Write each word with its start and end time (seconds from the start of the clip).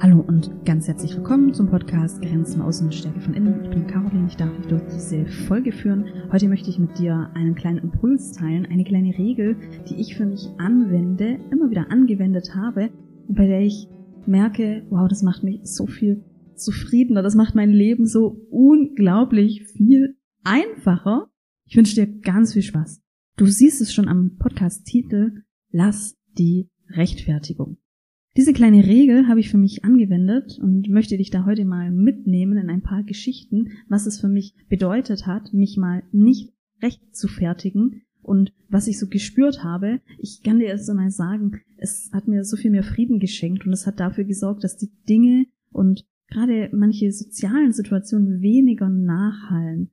Hallo 0.00 0.20
und 0.20 0.64
ganz 0.64 0.86
herzlich 0.86 1.16
willkommen 1.16 1.52
zum 1.52 1.70
Podcast 1.70 2.22
Grenzen 2.22 2.62
außen 2.62 2.86
und 2.86 2.92
Stärke 2.94 3.20
von 3.20 3.34
innen. 3.34 3.64
Ich 3.64 3.70
bin 3.70 3.88
Caroline, 3.88 4.28
ich 4.28 4.36
darf 4.36 4.56
dich 4.56 4.66
durch 4.66 4.84
diese 4.94 5.26
Folge 5.26 5.72
führen. 5.72 6.04
Heute 6.30 6.46
möchte 6.46 6.70
ich 6.70 6.78
mit 6.78 6.96
dir 7.00 7.32
einen 7.34 7.56
kleinen 7.56 7.78
Impuls 7.78 8.30
teilen, 8.30 8.64
eine 8.66 8.84
kleine 8.84 9.18
Regel, 9.18 9.56
die 9.88 9.96
ich 9.96 10.16
für 10.16 10.24
mich 10.24 10.46
anwende, 10.58 11.40
immer 11.50 11.68
wieder 11.70 11.90
angewendet 11.90 12.54
habe 12.54 12.90
und 13.26 13.34
bei 13.34 13.48
der 13.48 13.60
ich 13.60 13.88
merke, 14.24 14.86
wow, 14.88 15.08
das 15.08 15.24
macht 15.24 15.42
mich 15.42 15.62
so 15.64 15.86
viel 15.86 16.24
zufriedener, 16.54 17.22
das 17.22 17.34
macht 17.34 17.56
mein 17.56 17.70
Leben 17.70 18.06
so 18.06 18.46
unglaublich 18.50 19.64
viel 19.66 20.16
einfacher. 20.44 21.26
Ich 21.66 21.76
wünsche 21.76 21.96
dir 21.96 22.06
ganz 22.06 22.52
viel 22.52 22.62
Spaß. 22.62 23.02
Du 23.36 23.46
siehst 23.46 23.80
es 23.80 23.92
schon 23.92 24.06
am 24.06 24.36
Podcast-Titel, 24.38 25.42
lass 25.72 26.16
die 26.38 26.70
Rechtfertigung. 26.88 27.78
Diese 28.36 28.52
kleine 28.52 28.86
Regel 28.86 29.26
habe 29.26 29.40
ich 29.40 29.50
für 29.50 29.58
mich 29.58 29.84
angewendet 29.84 30.58
und 30.62 30.88
möchte 30.88 31.16
dich 31.16 31.30
da 31.30 31.44
heute 31.44 31.64
mal 31.64 31.90
mitnehmen 31.90 32.56
in 32.56 32.70
ein 32.70 32.82
paar 32.82 33.02
Geschichten, 33.02 33.70
was 33.88 34.06
es 34.06 34.20
für 34.20 34.28
mich 34.28 34.54
bedeutet 34.68 35.26
hat, 35.26 35.52
mich 35.52 35.76
mal 35.76 36.04
nicht 36.12 36.52
recht 36.80 37.14
zu 37.14 37.26
fertigen 37.26 38.02
und 38.22 38.52
was 38.68 38.86
ich 38.86 38.98
so 38.98 39.08
gespürt 39.08 39.64
habe. 39.64 40.00
Ich 40.18 40.42
kann 40.44 40.58
dir 40.58 40.66
erst 40.66 40.88
einmal 40.88 41.10
sagen, 41.10 41.60
es 41.78 42.10
hat 42.12 42.28
mir 42.28 42.44
so 42.44 42.56
viel 42.56 42.70
mehr 42.70 42.84
Frieden 42.84 43.18
geschenkt 43.18 43.66
und 43.66 43.72
es 43.72 43.86
hat 43.86 43.98
dafür 43.98 44.24
gesorgt, 44.24 44.62
dass 44.62 44.76
die 44.76 44.92
Dinge 45.08 45.46
und 45.70 46.04
gerade 46.28 46.70
manche 46.72 47.10
sozialen 47.10 47.72
Situationen 47.72 48.40
weniger 48.40 48.88
nachhallen. 48.88 49.90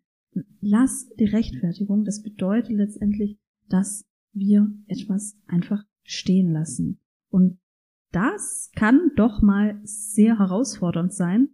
Lass 0.60 1.10
die 1.18 1.26
Rechtfertigung, 1.26 2.04
das 2.04 2.22
bedeutet 2.22 2.76
letztendlich, 2.76 3.40
dass 3.70 4.06
wir 4.34 4.70
etwas 4.88 5.38
einfach 5.48 5.84
stehen 6.04 6.52
lassen. 6.52 7.00
Und 7.30 7.58
das 8.16 8.72
kann 8.76 9.12
doch 9.18 9.42
mal 9.42 9.80
sehr 9.84 10.40
herausfordernd 10.40 11.14
sein. 11.14 11.50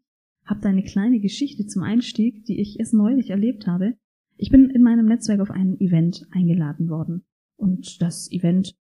Hab 0.45 0.61
da 0.61 0.69
eine 0.69 0.83
kleine 0.83 1.19
Geschichte 1.19 1.65
zum 1.65 1.81
Einstieg, 1.81 2.45
die 2.45 2.61
ich 2.61 2.79
erst 2.79 2.93
neulich 2.93 3.31
erlebt 3.31 3.65
habe. 3.65 3.95
Ich 4.37 4.51
bin 4.51 4.69
in 4.69 4.83
meinem 4.83 5.07
Netzwerk 5.07 5.39
auf 5.39 5.49
ein 5.49 5.79
Event 5.79 6.27
eingeladen 6.31 6.89
worden. 6.89 7.25
Und 7.57 8.01
das 8.01 8.31
Event 8.31 8.75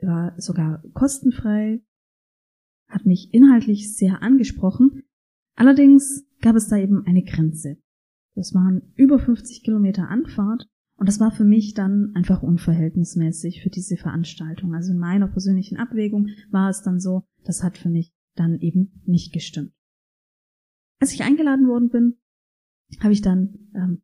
war 0.00 0.34
sogar 0.40 0.82
kostenfrei, 0.94 1.82
hat 2.88 3.04
mich 3.04 3.32
inhaltlich 3.34 3.94
sehr 3.94 4.22
angesprochen. 4.22 5.02
Allerdings 5.56 6.24
gab 6.40 6.56
es 6.56 6.68
da 6.68 6.78
eben 6.78 7.06
eine 7.06 7.22
Grenze. 7.22 7.76
Das 8.34 8.54
waren 8.54 8.92
über 8.94 9.18
50 9.18 9.62
Kilometer 9.62 10.08
Anfahrt 10.08 10.68
und 10.96 11.08
das 11.08 11.20
war 11.20 11.30
für 11.30 11.44
mich 11.44 11.74
dann 11.74 12.12
einfach 12.14 12.42
unverhältnismäßig 12.42 13.62
für 13.62 13.68
diese 13.68 13.96
Veranstaltung. 13.96 14.74
Also 14.74 14.92
in 14.92 14.98
meiner 14.98 15.28
persönlichen 15.28 15.76
Abwägung 15.76 16.28
war 16.50 16.70
es 16.70 16.82
dann 16.82 17.00
so, 17.00 17.24
das 17.44 17.62
hat 17.62 17.76
für 17.76 17.90
mich 17.90 18.14
dann 18.34 18.58
eben 18.60 19.02
nicht 19.04 19.32
gestimmt. 19.32 19.72
Als 20.98 21.12
ich 21.12 21.22
eingeladen 21.22 21.68
worden 21.68 21.90
bin, 21.90 22.14
habe 23.00 23.12
ich 23.12 23.20
dann 23.20 23.70
ähm, 23.74 24.02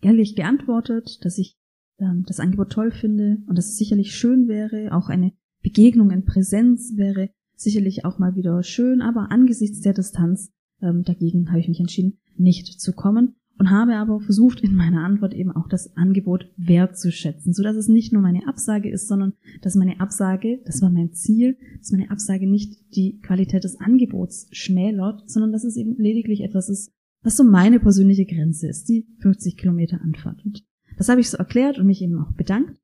ehrlich 0.00 0.34
geantwortet, 0.34 1.24
dass 1.24 1.38
ich 1.38 1.56
ähm, 1.98 2.24
das 2.26 2.40
Angebot 2.40 2.72
toll 2.72 2.90
finde 2.90 3.38
und 3.46 3.56
dass 3.56 3.68
es 3.68 3.76
sicherlich 3.76 4.14
schön 4.14 4.48
wäre, 4.48 4.92
auch 4.92 5.08
eine 5.08 5.32
Begegnung 5.62 6.10
in 6.10 6.24
Präsenz 6.24 6.96
wäre 6.96 7.30
sicherlich 7.54 8.04
auch 8.04 8.18
mal 8.18 8.36
wieder 8.36 8.62
schön, 8.62 9.02
aber 9.02 9.30
angesichts 9.30 9.80
der 9.80 9.92
Distanz 9.92 10.52
ähm, 10.80 11.02
dagegen 11.02 11.50
habe 11.50 11.60
ich 11.60 11.68
mich 11.68 11.80
entschieden, 11.80 12.20
nicht 12.36 12.80
zu 12.80 12.92
kommen 12.92 13.36
und 13.58 13.70
habe 13.70 13.96
aber 13.96 14.20
versucht, 14.20 14.60
in 14.60 14.74
meiner 14.74 15.04
Antwort 15.04 15.34
eben 15.34 15.50
auch 15.50 15.68
das 15.68 15.96
Angebot 15.96 16.50
wertzuschätzen, 16.56 17.52
so 17.52 17.62
dass 17.62 17.76
es 17.76 17.88
nicht 17.88 18.12
nur 18.12 18.22
meine 18.22 18.46
Absage 18.46 18.88
ist, 18.88 19.08
sondern 19.08 19.32
dass 19.62 19.74
meine 19.74 20.00
Absage, 20.00 20.60
das 20.64 20.80
war 20.80 20.90
mein 20.90 21.12
Ziel, 21.12 21.56
dass 21.78 21.90
meine 21.90 22.10
Absage 22.10 22.48
nicht 22.48 22.78
die 22.94 23.18
Qualität 23.20 23.64
des 23.64 23.80
Angebots 23.80 24.48
schmälert, 24.52 25.28
sondern 25.28 25.52
dass 25.52 25.64
es 25.64 25.76
eben 25.76 25.96
lediglich 25.96 26.42
etwas 26.42 26.68
ist, 26.68 26.92
was 27.22 27.36
so 27.36 27.42
meine 27.42 27.80
persönliche 27.80 28.26
Grenze 28.26 28.68
ist, 28.68 28.88
die 28.88 29.06
50 29.20 29.56
Kilometer 29.56 30.00
Anfahrt. 30.00 30.44
Und 30.44 30.64
das 30.96 31.08
habe 31.08 31.20
ich 31.20 31.28
so 31.28 31.36
erklärt 31.36 31.78
und 31.78 31.86
mich 31.86 32.00
eben 32.00 32.18
auch 32.18 32.32
bedankt. 32.32 32.80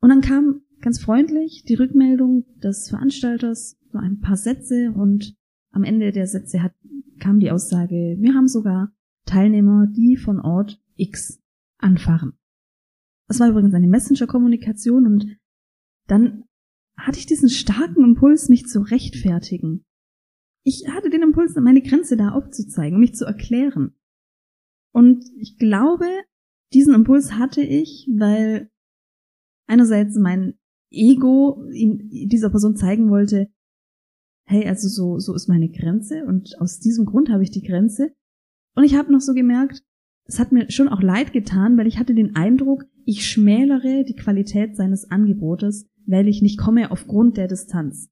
Und 0.00 0.10
dann 0.10 0.20
kam 0.20 0.60
ganz 0.80 1.00
freundlich 1.00 1.64
die 1.66 1.74
Rückmeldung 1.74 2.44
des 2.62 2.88
Veranstalters, 2.88 3.78
so 3.90 3.98
ein 3.98 4.20
paar 4.20 4.36
Sätze 4.36 4.92
und 4.92 5.34
am 5.72 5.82
Ende 5.82 6.12
der 6.12 6.26
Sätze 6.28 6.62
hat, 6.62 6.72
kam 7.18 7.40
die 7.40 7.50
Aussage, 7.50 8.16
wir 8.18 8.34
haben 8.34 8.48
sogar 8.48 8.93
Teilnehmer, 9.24 9.86
die 9.86 10.16
von 10.16 10.40
Ort 10.40 10.80
X 10.96 11.42
anfahren. 11.78 12.38
Das 13.28 13.40
war 13.40 13.48
übrigens 13.48 13.74
eine 13.74 13.88
Messenger-Kommunikation 13.88 15.06
und 15.06 15.38
dann 16.06 16.44
hatte 16.96 17.18
ich 17.18 17.26
diesen 17.26 17.48
starken 17.48 18.04
Impuls, 18.04 18.48
mich 18.48 18.66
zu 18.66 18.80
rechtfertigen. 18.80 19.84
Ich 20.62 20.88
hatte 20.90 21.10
den 21.10 21.22
Impuls, 21.22 21.54
meine 21.56 21.82
Grenze 21.82 22.16
da 22.16 22.30
aufzuzeigen, 22.30 23.00
mich 23.00 23.14
zu 23.14 23.24
erklären. 23.24 23.94
Und 24.92 25.24
ich 25.36 25.58
glaube, 25.58 26.06
diesen 26.72 26.94
Impuls 26.94 27.32
hatte 27.32 27.62
ich, 27.62 28.08
weil 28.16 28.70
einerseits 29.66 30.16
mein 30.16 30.54
Ego 30.90 31.64
dieser 31.72 32.50
Person 32.50 32.76
zeigen 32.76 33.10
wollte, 33.10 33.50
hey, 34.46 34.66
also 34.68 34.88
so, 34.88 35.18
so 35.18 35.34
ist 35.34 35.48
meine 35.48 35.70
Grenze 35.70 36.24
und 36.26 36.60
aus 36.60 36.78
diesem 36.78 37.06
Grund 37.06 37.30
habe 37.30 37.42
ich 37.42 37.50
die 37.50 37.62
Grenze. 37.62 38.14
Und 38.74 38.84
ich 38.84 38.96
habe 38.96 39.12
noch 39.12 39.20
so 39.20 39.34
gemerkt, 39.34 39.82
es 40.26 40.38
hat 40.38 40.52
mir 40.52 40.70
schon 40.70 40.88
auch 40.88 41.02
leid 41.02 41.32
getan, 41.32 41.76
weil 41.76 41.86
ich 41.86 41.98
hatte 41.98 42.14
den 42.14 42.34
Eindruck, 42.34 42.86
ich 43.04 43.26
schmälere 43.26 44.04
die 44.04 44.16
Qualität 44.16 44.76
seines 44.76 45.10
Angebotes, 45.10 45.86
weil 46.06 46.28
ich 46.28 46.42
nicht 46.42 46.58
komme 46.58 46.90
aufgrund 46.90 47.36
der 47.36 47.48
Distanz. 47.48 48.10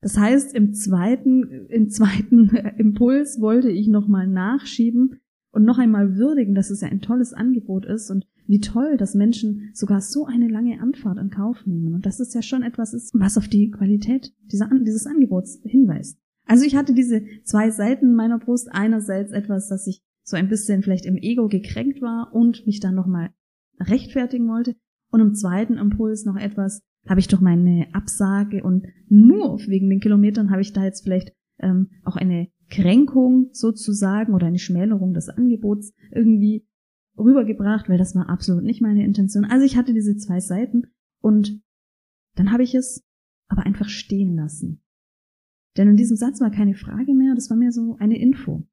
Das 0.00 0.16
heißt, 0.16 0.54
im 0.54 0.74
zweiten, 0.74 1.66
im 1.68 1.90
zweiten 1.90 2.48
Impuls 2.78 3.40
wollte 3.40 3.70
ich 3.70 3.88
nochmal 3.88 4.26
nachschieben 4.26 5.20
und 5.50 5.64
noch 5.64 5.78
einmal 5.78 6.16
würdigen, 6.16 6.54
dass 6.54 6.70
es 6.70 6.80
ja 6.80 6.88
ein 6.88 7.00
tolles 7.00 7.32
Angebot 7.32 7.84
ist 7.84 8.10
und 8.10 8.26
wie 8.46 8.60
toll, 8.60 8.96
dass 8.96 9.14
Menschen 9.14 9.70
sogar 9.74 10.00
so 10.00 10.24
eine 10.24 10.48
lange 10.48 10.80
Anfahrt 10.80 11.18
in 11.18 11.30
Kauf 11.30 11.66
nehmen 11.66 11.94
und 11.94 12.06
dass 12.06 12.20
es 12.20 12.32
ja 12.32 12.40
schon 12.40 12.62
etwas 12.62 12.94
ist, 12.94 13.12
was 13.14 13.36
auf 13.36 13.48
die 13.48 13.70
Qualität 13.70 14.32
dieses 14.50 15.06
Angebots 15.06 15.60
hinweist. 15.64 16.18
Also 16.48 16.64
ich 16.64 16.74
hatte 16.74 16.94
diese 16.94 17.22
zwei 17.44 17.70
Seiten 17.70 18.14
meiner 18.14 18.38
Brust. 18.38 18.68
Einerseits 18.72 19.32
etwas, 19.32 19.68
dass 19.68 19.86
ich 19.86 20.02
so 20.24 20.36
ein 20.36 20.48
bisschen 20.48 20.82
vielleicht 20.82 21.06
im 21.06 21.16
Ego 21.16 21.46
gekränkt 21.46 22.02
war 22.02 22.34
und 22.34 22.66
mich 22.66 22.80
dann 22.80 22.94
nochmal 22.94 23.30
rechtfertigen 23.78 24.48
wollte. 24.48 24.74
Und 25.10 25.20
im 25.20 25.34
zweiten 25.34 25.78
Impuls 25.78 26.24
noch 26.24 26.36
etwas, 26.36 26.80
habe 27.06 27.20
ich 27.20 27.28
doch 27.28 27.40
meine 27.40 27.86
Absage 27.92 28.62
und 28.62 28.86
nur 29.08 29.58
wegen 29.66 29.88
den 29.88 30.00
Kilometern 30.00 30.50
habe 30.50 30.60
ich 30.60 30.72
da 30.72 30.84
jetzt 30.84 31.02
vielleicht 31.02 31.32
ähm, 31.58 31.90
auch 32.04 32.16
eine 32.16 32.48
Kränkung 32.70 33.48
sozusagen 33.52 34.34
oder 34.34 34.46
eine 34.46 34.58
Schmälerung 34.58 35.14
des 35.14 35.28
Angebots 35.28 35.94
irgendwie 36.12 36.66
rübergebracht, 37.16 37.88
weil 37.88 37.98
das 37.98 38.14
war 38.14 38.28
absolut 38.28 38.62
nicht 38.62 38.82
meine 38.82 39.04
Intention. 39.04 39.44
Also 39.44 39.64
ich 39.64 39.76
hatte 39.76 39.94
diese 39.94 40.16
zwei 40.16 40.40
Seiten 40.40 40.82
und 41.20 41.62
dann 42.34 42.52
habe 42.52 42.62
ich 42.62 42.74
es 42.74 43.02
aber 43.48 43.64
einfach 43.64 43.88
stehen 43.88 44.36
lassen. 44.36 44.82
Denn 45.76 45.88
in 45.88 45.96
diesem 45.96 46.16
Satz 46.16 46.40
war 46.40 46.50
keine 46.50 46.74
Frage 46.74 47.14
mehr, 47.14 47.34
das 47.34 47.50
war 47.50 47.56
mehr 47.56 47.72
so 47.72 47.96
eine 47.98 48.18
Info. 48.18 48.66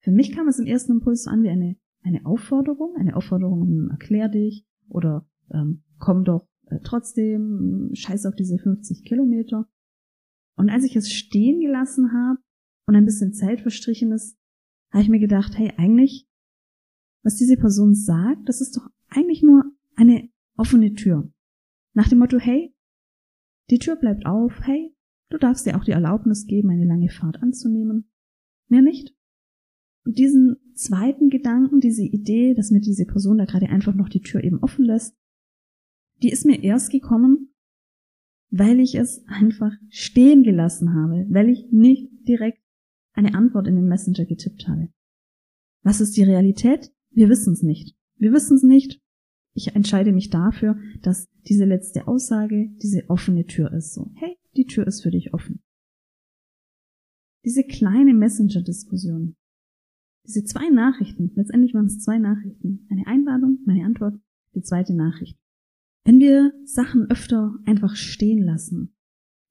Für 0.00 0.10
mich 0.10 0.32
kam 0.32 0.48
es 0.48 0.58
im 0.58 0.66
ersten 0.66 0.92
Impuls 0.92 1.24
so 1.24 1.30
an 1.30 1.42
wie 1.42 1.50
eine, 1.50 1.76
eine 2.02 2.24
Aufforderung, 2.24 2.96
eine 2.96 3.16
Aufforderung, 3.16 3.62
hm, 3.62 3.90
erklär 3.90 4.28
dich 4.28 4.66
oder 4.88 5.28
ähm, 5.52 5.82
komm 5.98 6.24
doch 6.24 6.48
äh, 6.66 6.80
trotzdem, 6.82 7.90
scheiß 7.94 8.26
auf 8.26 8.34
diese 8.34 8.58
50 8.58 9.04
Kilometer. 9.04 9.68
Und 10.56 10.70
als 10.70 10.84
ich 10.84 10.96
es 10.96 11.12
stehen 11.12 11.60
gelassen 11.60 12.12
habe 12.12 12.40
und 12.86 12.96
ein 12.96 13.04
bisschen 13.04 13.32
Zeit 13.32 13.60
verstrichen 13.60 14.12
ist, 14.12 14.36
habe 14.90 15.02
ich 15.02 15.08
mir 15.08 15.20
gedacht, 15.20 15.56
hey, 15.56 15.72
eigentlich, 15.76 16.28
was 17.22 17.36
diese 17.36 17.56
Person 17.56 17.94
sagt, 17.94 18.48
das 18.48 18.60
ist 18.60 18.76
doch 18.76 18.88
eigentlich 19.08 19.42
nur 19.42 19.64
eine 19.96 20.28
offene 20.56 20.94
Tür. 20.94 21.30
Nach 21.94 22.08
dem 22.08 22.18
Motto, 22.18 22.38
hey, 22.38 22.74
die 23.70 23.78
Tür 23.78 23.96
bleibt 23.96 24.26
auf, 24.26 24.60
hey, 24.62 24.94
Du 25.30 25.38
darfst 25.38 25.66
dir 25.66 25.76
auch 25.76 25.84
die 25.84 25.92
Erlaubnis 25.92 26.46
geben, 26.46 26.70
eine 26.70 26.86
lange 26.86 27.10
Fahrt 27.10 27.42
anzunehmen. 27.42 28.10
Mehr 28.68 28.82
nicht. 28.82 29.14
Und 30.04 30.18
diesen 30.18 30.56
zweiten 30.74 31.28
Gedanken, 31.28 31.80
diese 31.80 32.02
Idee, 32.02 32.54
dass 32.54 32.70
mir 32.70 32.80
diese 32.80 33.04
Person 33.04 33.38
da 33.38 33.44
gerade 33.44 33.68
einfach 33.68 33.94
noch 33.94 34.08
die 34.08 34.22
Tür 34.22 34.42
eben 34.42 34.62
offen 34.62 34.84
lässt, 34.84 35.16
die 36.22 36.30
ist 36.30 36.46
mir 36.46 36.62
erst 36.62 36.90
gekommen, 36.90 37.54
weil 38.50 38.80
ich 38.80 38.94
es 38.94 39.24
einfach 39.26 39.72
stehen 39.90 40.42
gelassen 40.42 40.94
habe, 40.94 41.26
weil 41.28 41.48
ich 41.48 41.70
nicht 41.70 42.10
direkt 42.26 42.62
eine 43.12 43.34
Antwort 43.34 43.66
in 43.68 43.76
den 43.76 43.88
Messenger 43.88 44.24
getippt 44.24 44.66
habe. 44.68 44.88
Was 45.82 46.00
ist 46.00 46.16
die 46.16 46.22
Realität? 46.22 46.92
Wir 47.10 47.28
wissen 47.28 47.52
es 47.52 47.62
nicht. 47.62 47.96
Wir 48.16 48.32
wissen 48.32 48.56
es 48.56 48.62
nicht. 48.62 49.00
Ich 49.58 49.74
entscheide 49.74 50.12
mich 50.12 50.30
dafür, 50.30 50.78
dass 51.02 51.26
diese 51.48 51.64
letzte 51.64 52.06
Aussage 52.06 52.70
diese 52.80 53.10
offene 53.10 53.44
Tür 53.44 53.72
ist. 53.72 53.92
So, 53.92 54.12
hey, 54.14 54.36
die 54.56 54.66
Tür 54.66 54.86
ist 54.86 55.02
für 55.02 55.10
dich 55.10 55.34
offen. 55.34 55.64
Diese 57.44 57.64
kleine 57.64 58.14
Messenger-Diskussion, 58.14 59.34
diese 60.24 60.44
zwei 60.44 60.70
Nachrichten, 60.70 61.32
letztendlich 61.34 61.74
waren 61.74 61.86
es 61.86 61.98
zwei 61.98 62.18
Nachrichten, 62.18 62.86
eine 62.88 63.04
Einladung, 63.08 63.58
meine 63.66 63.84
Antwort, 63.84 64.14
die 64.54 64.62
zweite 64.62 64.94
Nachricht. 64.94 65.36
Wenn 66.04 66.20
wir 66.20 66.52
Sachen 66.64 67.10
öfter 67.10 67.52
einfach 67.66 67.96
stehen 67.96 68.44
lassen, 68.44 68.94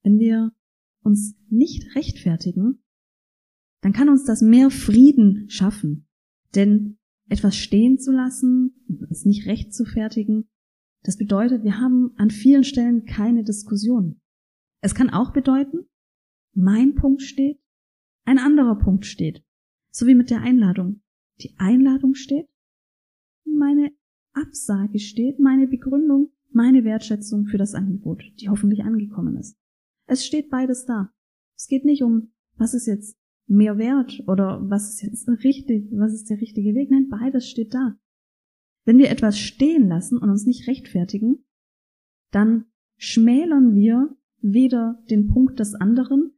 wenn 0.04 0.20
wir 0.20 0.54
uns 1.04 1.36
nicht 1.50 1.98
rechtfertigen, 1.98 2.82
dann 3.82 3.92
kann 3.92 4.08
uns 4.08 4.24
das 4.24 4.42
mehr 4.42 4.70
Frieden 4.70 5.50
schaffen. 5.50 6.08
Denn 6.56 6.98
etwas 7.30 7.56
stehen 7.56 8.00
zu 8.00 8.12
lassen, 8.12 8.74
es 9.10 9.26
nicht 9.26 9.46
recht 9.46 9.74
zu 9.74 9.86
fertigen, 9.86 10.50
das 11.04 11.18
bedeutet, 11.18 11.64
wir 11.64 11.80
haben 11.80 12.12
an 12.18 12.30
vielen 12.30 12.64
Stellen 12.64 13.06
keine 13.06 13.44
Diskussion. 13.44 14.20
Es 14.82 14.96
kann 14.96 15.10
auch 15.10 15.32
bedeuten, 15.32 15.88
mein 16.54 16.96
Punkt 16.96 17.22
steht, 17.22 17.60
ein 18.26 18.40
anderer 18.40 18.78
Punkt 18.78 19.06
steht. 19.06 19.44
So 19.92 20.06
wie 20.06 20.16
mit 20.16 20.30
der 20.30 20.42
Einladung. 20.42 21.02
Die 21.40 21.56
Einladung 21.58 22.16
steht, 22.16 22.48
meine 23.46 23.92
Absage 24.34 25.00
steht, 25.00 25.40
meine 25.40 25.68
Begründung, 25.68 26.32
meine 26.52 26.84
Wertschätzung 26.84 27.46
für 27.46 27.58
das 27.58 27.74
Angebot, 27.74 28.24
die 28.40 28.50
hoffentlich 28.50 28.84
angekommen 28.84 29.38
ist. 29.38 29.58
Es 30.08 30.26
steht 30.26 30.50
beides 30.50 30.86
da. 30.86 31.14
Es 31.56 31.68
geht 31.68 31.86
nicht 31.86 32.04
um, 32.04 32.34
was 32.56 32.74
ist 32.74 32.88
jetzt 32.88 33.18
mehr 33.48 33.78
wert 33.78 34.24
oder 34.28 34.60
was 34.70 34.90
ist 34.90 35.02
jetzt 35.02 35.28
richtig, 35.44 35.90
was 35.92 36.14
ist 36.14 36.30
der 36.30 36.42
richtige 36.42 36.76
Weg. 36.76 36.92
Nein, 36.92 37.08
beides 37.10 37.50
steht 37.50 37.74
da. 37.74 37.98
Wenn 38.86 38.98
wir 38.98 39.10
etwas 39.10 39.40
stehen 39.40 39.88
lassen 39.88 40.18
und 40.18 40.30
uns 40.30 40.46
nicht 40.46 40.68
rechtfertigen, 40.68 41.46
dann 42.32 42.66
schmälern 42.98 43.76
wir 43.76 44.16
weder 44.40 45.04
den 45.10 45.28
Punkt 45.28 45.60
des 45.60 45.76
anderen, 45.76 46.32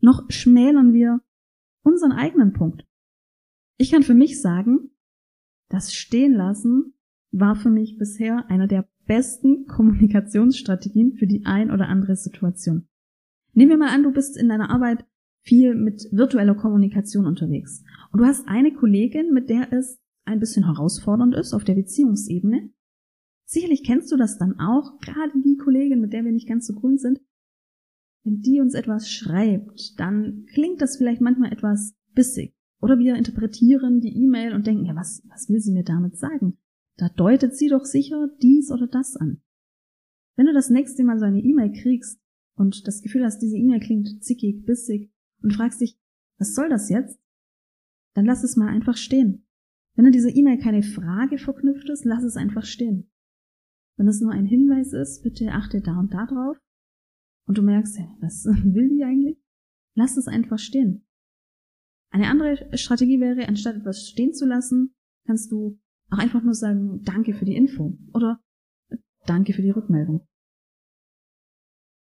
noch 0.00 0.30
schmälern 0.30 0.92
wir 0.92 1.20
unseren 1.82 2.12
eigenen 2.12 2.52
Punkt. 2.52 2.84
Ich 3.78 3.90
kann 3.90 4.02
für 4.02 4.14
mich 4.14 4.40
sagen, 4.40 4.90
das 5.68 5.92
Stehenlassen 5.92 6.94
war 7.30 7.56
für 7.56 7.70
mich 7.70 7.98
bisher 7.98 8.48
einer 8.48 8.66
der 8.66 8.88
besten 9.06 9.66
Kommunikationsstrategien 9.66 11.12
für 11.14 11.26
die 11.26 11.44
ein 11.44 11.70
oder 11.70 11.88
andere 11.88 12.16
Situation. 12.16 12.88
Nehmen 13.52 13.70
wir 13.70 13.78
mal 13.78 13.94
an, 13.94 14.02
du 14.02 14.12
bist 14.12 14.36
in 14.36 14.48
deiner 14.48 14.70
Arbeit 14.70 15.04
viel 15.46 15.74
mit 15.74 16.08
virtueller 16.10 16.54
Kommunikation 16.54 17.24
unterwegs 17.24 17.82
und 18.12 18.20
du 18.20 18.26
hast 18.26 18.48
eine 18.48 18.72
Kollegin, 18.72 19.32
mit 19.32 19.48
der 19.48 19.72
es 19.72 20.00
ein 20.24 20.40
bisschen 20.40 20.64
herausfordernd 20.64 21.34
ist 21.34 21.54
auf 21.54 21.64
der 21.64 21.74
Beziehungsebene. 21.74 22.70
Sicherlich 23.48 23.84
kennst 23.84 24.10
du 24.10 24.16
das 24.16 24.38
dann 24.38 24.58
auch, 24.58 24.98
gerade 24.98 25.40
die 25.44 25.56
Kollegin, 25.56 26.00
mit 26.00 26.12
der 26.12 26.24
wir 26.24 26.32
nicht 26.32 26.48
ganz 26.48 26.66
so 26.66 26.74
grün 26.74 26.98
sind. 26.98 27.20
Wenn 28.24 28.40
die 28.40 28.60
uns 28.60 28.74
etwas 28.74 29.08
schreibt, 29.08 30.00
dann 30.00 30.46
klingt 30.52 30.82
das 30.82 30.96
vielleicht 30.96 31.20
manchmal 31.20 31.52
etwas 31.52 31.94
bissig. 32.12 32.56
Oder 32.82 32.98
wir 32.98 33.14
interpretieren 33.14 34.00
die 34.00 34.16
E-Mail 34.24 34.52
und 34.52 34.66
denken, 34.66 34.84
ja, 34.84 34.96
was, 34.96 35.22
was 35.28 35.48
will 35.48 35.60
sie 35.60 35.72
mir 35.72 35.84
damit 35.84 36.16
sagen? 36.16 36.58
Da 36.96 37.08
deutet 37.08 37.54
sie 37.54 37.68
doch 37.68 37.84
sicher 37.84 38.28
dies 38.42 38.72
oder 38.72 38.88
das 38.88 39.16
an. 39.16 39.40
Wenn 40.34 40.46
du 40.46 40.52
das 40.52 40.70
nächste 40.70 41.04
Mal 41.04 41.20
so 41.20 41.24
eine 41.24 41.40
E-Mail 41.40 41.72
kriegst 41.72 42.20
und 42.56 42.86
das 42.88 43.00
Gefühl 43.00 43.24
hast, 43.24 43.38
diese 43.38 43.56
E-Mail 43.56 43.80
klingt 43.80 44.24
zickig, 44.24 44.66
bissig 44.66 45.12
und 45.42 45.54
fragst 45.54 45.80
dich, 45.80 45.98
was 46.38 46.54
soll 46.54 46.68
das 46.68 46.88
jetzt? 46.88 47.18
Dann 48.14 48.24
lass 48.24 48.44
es 48.44 48.56
mal 48.56 48.68
einfach 48.68 48.96
stehen. 48.96 49.46
Wenn 49.94 50.06
in 50.06 50.12
dieser 50.12 50.34
E-Mail 50.34 50.58
keine 50.58 50.82
Frage 50.82 51.38
verknüpft 51.38 51.88
ist, 51.88 52.04
lass 52.04 52.22
es 52.22 52.36
einfach 52.36 52.64
stehen. 52.64 53.10
Wenn 53.96 54.08
es 54.08 54.20
nur 54.20 54.32
ein 54.32 54.46
Hinweis 54.46 54.92
ist, 54.92 55.22
bitte 55.22 55.52
achte 55.52 55.80
da 55.80 55.98
und 55.98 56.12
da 56.12 56.26
drauf 56.26 56.58
und 57.46 57.56
du 57.58 57.62
merkst, 57.62 57.98
was 58.20 58.44
will 58.46 58.90
die 58.90 59.04
eigentlich? 59.04 59.38
Lass 59.94 60.16
es 60.16 60.28
einfach 60.28 60.58
stehen. 60.58 61.06
Eine 62.10 62.28
andere 62.28 62.76
Strategie 62.76 63.20
wäre, 63.20 63.48
anstatt 63.48 63.76
etwas 63.76 64.08
stehen 64.08 64.34
zu 64.34 64.46
lassen, 64.46 64.94
kannst 65.26 65.50
du 65.50 65.80
auch 66.10 66.18
einfach 66.18 66.42
nur 66.42 66.54
sagen, 66.54 67.02
danke 67.02 67.34
für 67.34 67.44
die 67.44 67.56
Info 67.56 67.98
oder 68.12 68.40
danke 69.26 69.52
für 69.52 69.62
die 69.62 69.70
Rückmeldung. 69.70 70.26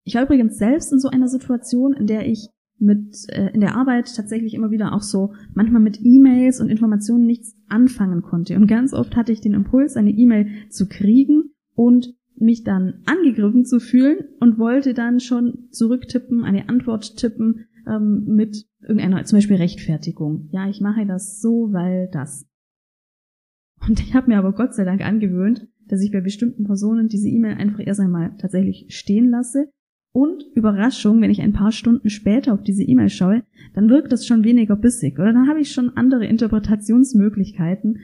Ich 0.04 0.14
war 0.14 0.24
übrigens 0.24 0.56
selbst 0.56 0.92
in 0.92 0.98
so 0.98 1.08
einer 1.08 1.28
Situation, 1.28 1.92
in 1.92 2.06
der 2.06 2.26
ich 2.26 2.48
mit 2.82 3.26
äh, 3.28 3.50
in 3.52 3.60
der 3.60 3.76
Arbeit 3.76 4.14
tatsächlich 4.14 4.54
immer 4.54 4.70
wieder 4.70 4.92
auch 4.92 5.02
so 5.02 5.32
manchmal 5.54 5.80
mit 5.80 6.00
E-Mails 6.02 6.60
und 6.60 6.68
Informationen 6.68 7.26
nichts 7.26 7.56
anfangen 7.68 8.22
konnte. 8.22 8.56
Und 8.56 8.66
ganz 8.66 8.92
oft 8.92 9.16
hatte 9.16 9.32
ich 9.32 9.40
den 9.40 9.54
Impuls, 9.54 9.96
eine 9.96 10.10
E-Mail 10.10 10.48
zu 10.68 10.88
kriegen 10.88 11.52
und 11.74 12.14
mich 12.36 12.64
dann 12.64 13.02
angegriffen 13.06 13.64
zu 13.64 13.78
fühlen 13.78 14.24
und 14.40 14.58
wollte 14.58 14.94
dann 14.94 15.20
schon 15.20 15.68
zurücktippen, 15.70 16.44
eine 16.44 16.68
Antwort 16.68 17.16
tippen 17.16 17.66
ähm, 17.86 18.24
mit 18.26 18.66
irgendeiner 18.80 19.24
zum 19.24 19.36
Beispiel 19.36 19.56
Rechtfertigung. 19.56 20.48
Ja, 20.50 20.68
ich 20.68 20.80
mache 20.80 21.06
das 21.06 21.40
so, 21.40 21.72
weil 21.72 22.08
das. 22.12 22.46
Und 23.86 24.00
ich 24.00 24.14
habe 24.14 24.28
mir 24.30 24.38
aber 24.38 24.52
Gott 24.52 24.74
sei 24.74 24.84
Dank 24.84 25.02
angewöhnt, 25.02 25.68
dass 25.86 26.00
ich 26.02 26.12
bei 26.12 26.20
bestimmten 26.20 26.64
Personen 26.64 27.08
diese 27.08 27.28
E-Mail 27.28 27.54
einfach 27.54 27.80
erst 27.84 28.00
einmal 28.00 28.36
tatsächlich 28.38 28.86
stehen 28.88 29.28
lasse. 29.30 29.70
Und 30.14 30.44
Überraschung, 30.54 31.22
wenn 31.22 31.30
ich 31.30 31.40
ein 31.40 31.54
paar 31.54 31.72
Stunden 31.72 32.10
später 32.10 32.52
auf 32.52 32.62
diese 32.62 32.82
E-Mail 32.82 33.08
schaue, 33.08 33.44
dann 33.74 33.88
wirkt 33.88 34.12
das 34.12 34.26
schon 34.26 34.44
weniger 34.44 34.76
bissig 34.76 35.18
oder 35.18 35.32
dann 35.32 35.48
habe 35.48 35.60
ich 35.60 35.72
schon 35.72 35.96
andere 35.96 36.26
Interpretationsmöglichkeiten. 36.26 37.98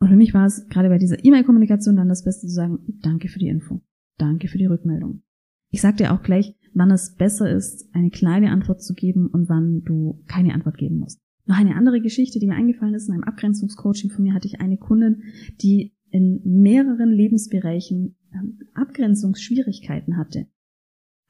Und 0.00 0.08
für 0.08 0.16
mich 0.16 0.34
war 0.34 0.46
es 0.46 0.66
gerade 0.68 0.88
bei 0.88 0.98
dieser 0.98 1.24
E-Mail-Kommunikation 1.24 1.94
dann 1.94 2.08
das 2.08 2.24
Beste 2.24 2.48
zu 2.48 2.52
sagen, 2.52 2.80
danke 3.02 3.28
für 3.28 3.38
die 3.38 3.46
Info, 3.46 3.80
danke 4.18 4.48
für 4.48 4.58
die 4.58 4.66
Rückmeldung. 4.66 5.22
Ich 5.70 5.80
sag 5.80 5.96
dir 5.98 6.12
auch 6.12 6.22
gleich, 6.22 6.56
wann 6.74 6.90
es 6.90 7.14
besser 7.14 7.48
ist, 7.50 7.88
eine 7.94 8.10
kleine 8.10 8.50
Antwort 8.50 8.82
zu 8.82 8.94
geben 8.94 9.28
und 9.28 9.48
wann 9.48 9.82
du 9.84 10.22
keine 10.26 10.54
Antwort 10.54 10.78
geben 10.78 10.98
musst. 10.98 11.20
Noch 11.46 11.56
eine 11.56 11.76
andere 11.76 12.00
Geschichte, 12.00 12.40
die 12.40 12.46
mir 12.46 12.54
eingefallen 12.54 12.94
ist, 12.94 13.08
in 13.08 13.14
einem 13.14 13.24
Abgrenzungscoaching 13.24 14.10
von 14.10 14.24
mir 14.24 14.34
hatte 14.34 14.48
ich 14.48 14.60
eine 14.60 14.78
Kundin, 14.78 15.22
die 15.60 15.94
in 16.10 16.40
mehreren 16.44 17.10
Lebensbereichen 17.10 18.16
ähm, 18.32 18.58
Abgrenzungsschwierigkeiten 18.74 20.16
hatte. 20.16 20.46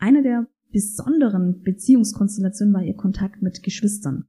Eine 0.02 0.24
der 0.24 0.48
besonderen 0.72 1.62
Beziehungskonstellationen 1.62 2.74
war 2.74 2.82
ihr 2.82 2.96
Kontakt 2.96 3.40
mit 3.40 3.62
Geschwistern. 3.62 4.24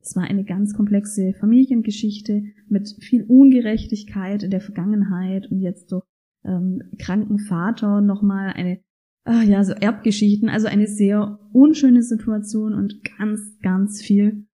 Es 0.00 0.16
war 0.16 0.22
eine 0.22 0.42
ganz 0.42 0.72
komplexe 0.72 1.34
Familiengeschichte 1.34 2.44
mit 2.68 2.96
viel 3.00 3.24
Ungerechtigkeit 3.24 4.42
in 4.42 4.50
der 4.50 4.62
Vergangenheit 4.62 5.50
und 5.50 5.60
jetzt 5.60 5.92
durch 5.92 6.02
ähm, 6.44 6.82
kranken 6.98 7.38
Vater 7.40 8.00
nochmal 8.00 8.54
eine 8.54 8.80
ach 9.24 9.42
ja, 9.42 9.62
so 9.64 9.74
Erbgeschichten, 9.74 10.48
also 10.48 10.66
eine 10.66 10.86
sehr 10.86 11.38
unschöne 11.52 12.02
Situation 12.02 12.72
und 12.72 13.04
ganz, 13.18 13.58
ganz 13.60 14.00
viel 14.00 14.46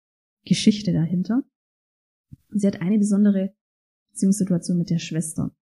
Geschichte 0.43 0.91
dahinter. 0.91 1.43
Sie 2.49 2.65
hat 2.65 2.81
eine 2.81 2.97
besondere 2.97 3.53
Beziehungssituation 4.09 4.79
mit 4.79 4.89
der 4.89 4.97
Schwester. 4.97 5.55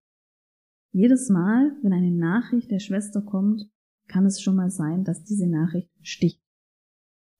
Jedes 0.93 1.31
Mal, 1.31 1.75
wenn 1.81 1.95
eine 1.95 2.13
Nachricht 2.13 2.71
der 2.71 2.81
Schwester 2.81 3.23
kommt, 3.23 3.71
kann 4.09 4.27
es 4.27 4.41
schon 4.41 4.57
mal 4.57 4.71
sein, 4.71 5.05
dass 5.05 5.25
diese 5.25 5.47
Nachricht 5.47 5.91
sticht. 6.03 6.43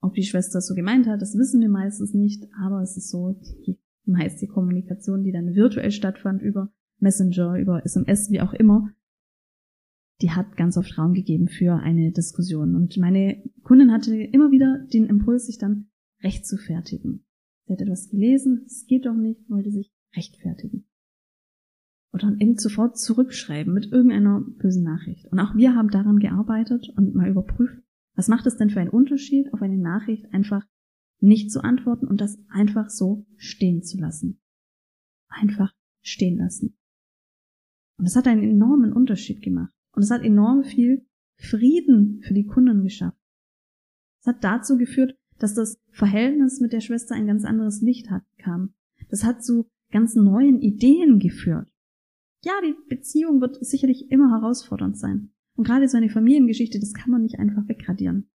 Ob 0.01 0.13
die 0.13 0.23
Schwester 0.23 0.59
es 0.59 0.67
so 0.67 0.75
gemeint 0.75 1.07
hat, 1.07 1.21
das 1.21 1.37
wissen 1.37 1.59
wir 1.59 1.69
meistens 1.69 2.13
nicht, 2.13 2.47
aber 2.63 2.81
es 2.81 2.95
ist 2.95 3.09
so, 3.09 3.39
die 3.67 3.79
meiste 4.05 4.47
Kommunikation, 4.47 5.23
die 5.23 5.31
dann 5.31 5.55
virtuell 5.55 5.91
stattfand 5.91 6.41
über 6.41 6.71
Messenger, 6.99 7.57
über 7.59 7.85
SMS, 7.85 8.29
wie 8.31 8.41
auch 8.41 8.53
immer, 8.53 8.89
die 10.21 10.31
hat 10.31 10.57
ganz 10.57 10.77
oft 10.77 10.97
Raum 10.97 11.13
gegeben 11.13 11.47
für 11.47 11.75
eine 11.75 12.11
Diskussion. 12.11 12.75
Und 12.75 12.97
meine 12.97 13.41
Kundin 13.63 13.91
hatte 13.91 14.15
immer 14.15 14.51
wieder 14.51 14.85
den 14.93 15.05
Impuls, 15.05 15.45
sich 15.45 15.57
dann 15.57 15.89
recht 16.23 16.45
zu 16.45 16.57
fertigen. 16.57 17.25
Sie 17.65 17.73
hat 17.73 17.81
etwas 17.81 18.09
gelesen, 18.09 18.63
es 18.65 18.85
geht 18.85 19.05
doch 19.05 19.15
nicht, 19.15 19.49
wollte 19.49 19.71
sich 19.71 19.93
rechtfertigen. 20.15 20.88
Oder 22.11 22.35
eben 22.39 22.57
sofort 22.57 22.97
zurückschreiben 22.97 23.73
mit 23.73 23.91
irgendeiner 23.91 24.41
bösen 24.41 24.83
Nachricht. 24.83 25.27
Und 25.31 25.39
auch 25.39 25.55
wir 25.55 25.75
haben 25.75 25.89
daran 25.89 26.19
gearbeitet 26.19 26.89
und 26.95 27.13
mal 27.13 27.29
überprüft, 27.29 27.83
was 28.15 28.27
macht 28.27 28.47
es 28.47 28.57
denn 28.57 28.69
für 28.69 28.79
einen 28.79 28.89
Unterschied, 28.89 29.53
auf 29.53 29.61
eine 29.61 29.77
Nachricht 29.77 30.33
einfach 30.33 30.65
nicht 31.19 31.51
zu 31.51 31.63
antworten 31.63 32.07
und 32.07 32.19
das 32.19 32.39
einfach 32.49 32.89
so 32.89 33.25
stehen 33.37 33.83
zu 33.83 33.97
lassen. 33.97 34.41
Einfach 35.27 35.73
stehen 36.01 36.37
lassen. 36.37 36.77
Und 37.97 38.07
das 38.07 38.15
hat 38.15 38.27
einen 38.27 38.43
enormen 38.43 38.93
Unterschied 38.93 39.41
gemacht. 39.41 39.73
Und 39.91 40.03
es 40.03 40.11
hat 40.11 40.23
enorm 40.23 40.63
viel 40.63 41.05
Frieden 41.35 42.21
für 42.23 42.33
die 42.33 42.45
Kunden 42.45 42.83
geschafft. 42.83 43.17
Es 44.21 44.27
hat 44.27 44.43
dazu 44.43 44.77
geführt, 44.77 45.15
dass 45.37 45.53
das 45.53 45.79
Verhältnis 45.91 46.59
mit 46.59 46.73
der 46.73 46.81
Schwester 46.81 47.15
ein 47.15 47.27
ganz 47.27 47.45
anderes 47.45 47.81
Licht 47.81 48.09
hat, 48.09 48.23
kam. 48.37 48.73
Das 49.09 49.23
hat 49.23 49.43
zu 49.43 49.69
ganz 49.91 50.15
neuen 50.15 50.61
Ideen 50.61 51.19
geführt. 51.19 51.71
Ja, 52.43 52.53
die 52.63 52.75
Beziehung 52.87 53.41
wird 53.41 53.63
sicherlich 53.65 54.11
immer 54.11 54.31
herausfordernd 54.31 54.97
sein. 54.97 55.31
Und 55.55 55.65
gerade 55.65 55.87
so 55.89 55.97
eine 55.97 56.09
Familiengeschichte, 56.09 56.79
das 56.79 56.93
kann 56.93 57.11
man 57.11 57.21
nicht 57.21 57.39
einfach 57.39 57.67
wegradieren. 57.67 58.29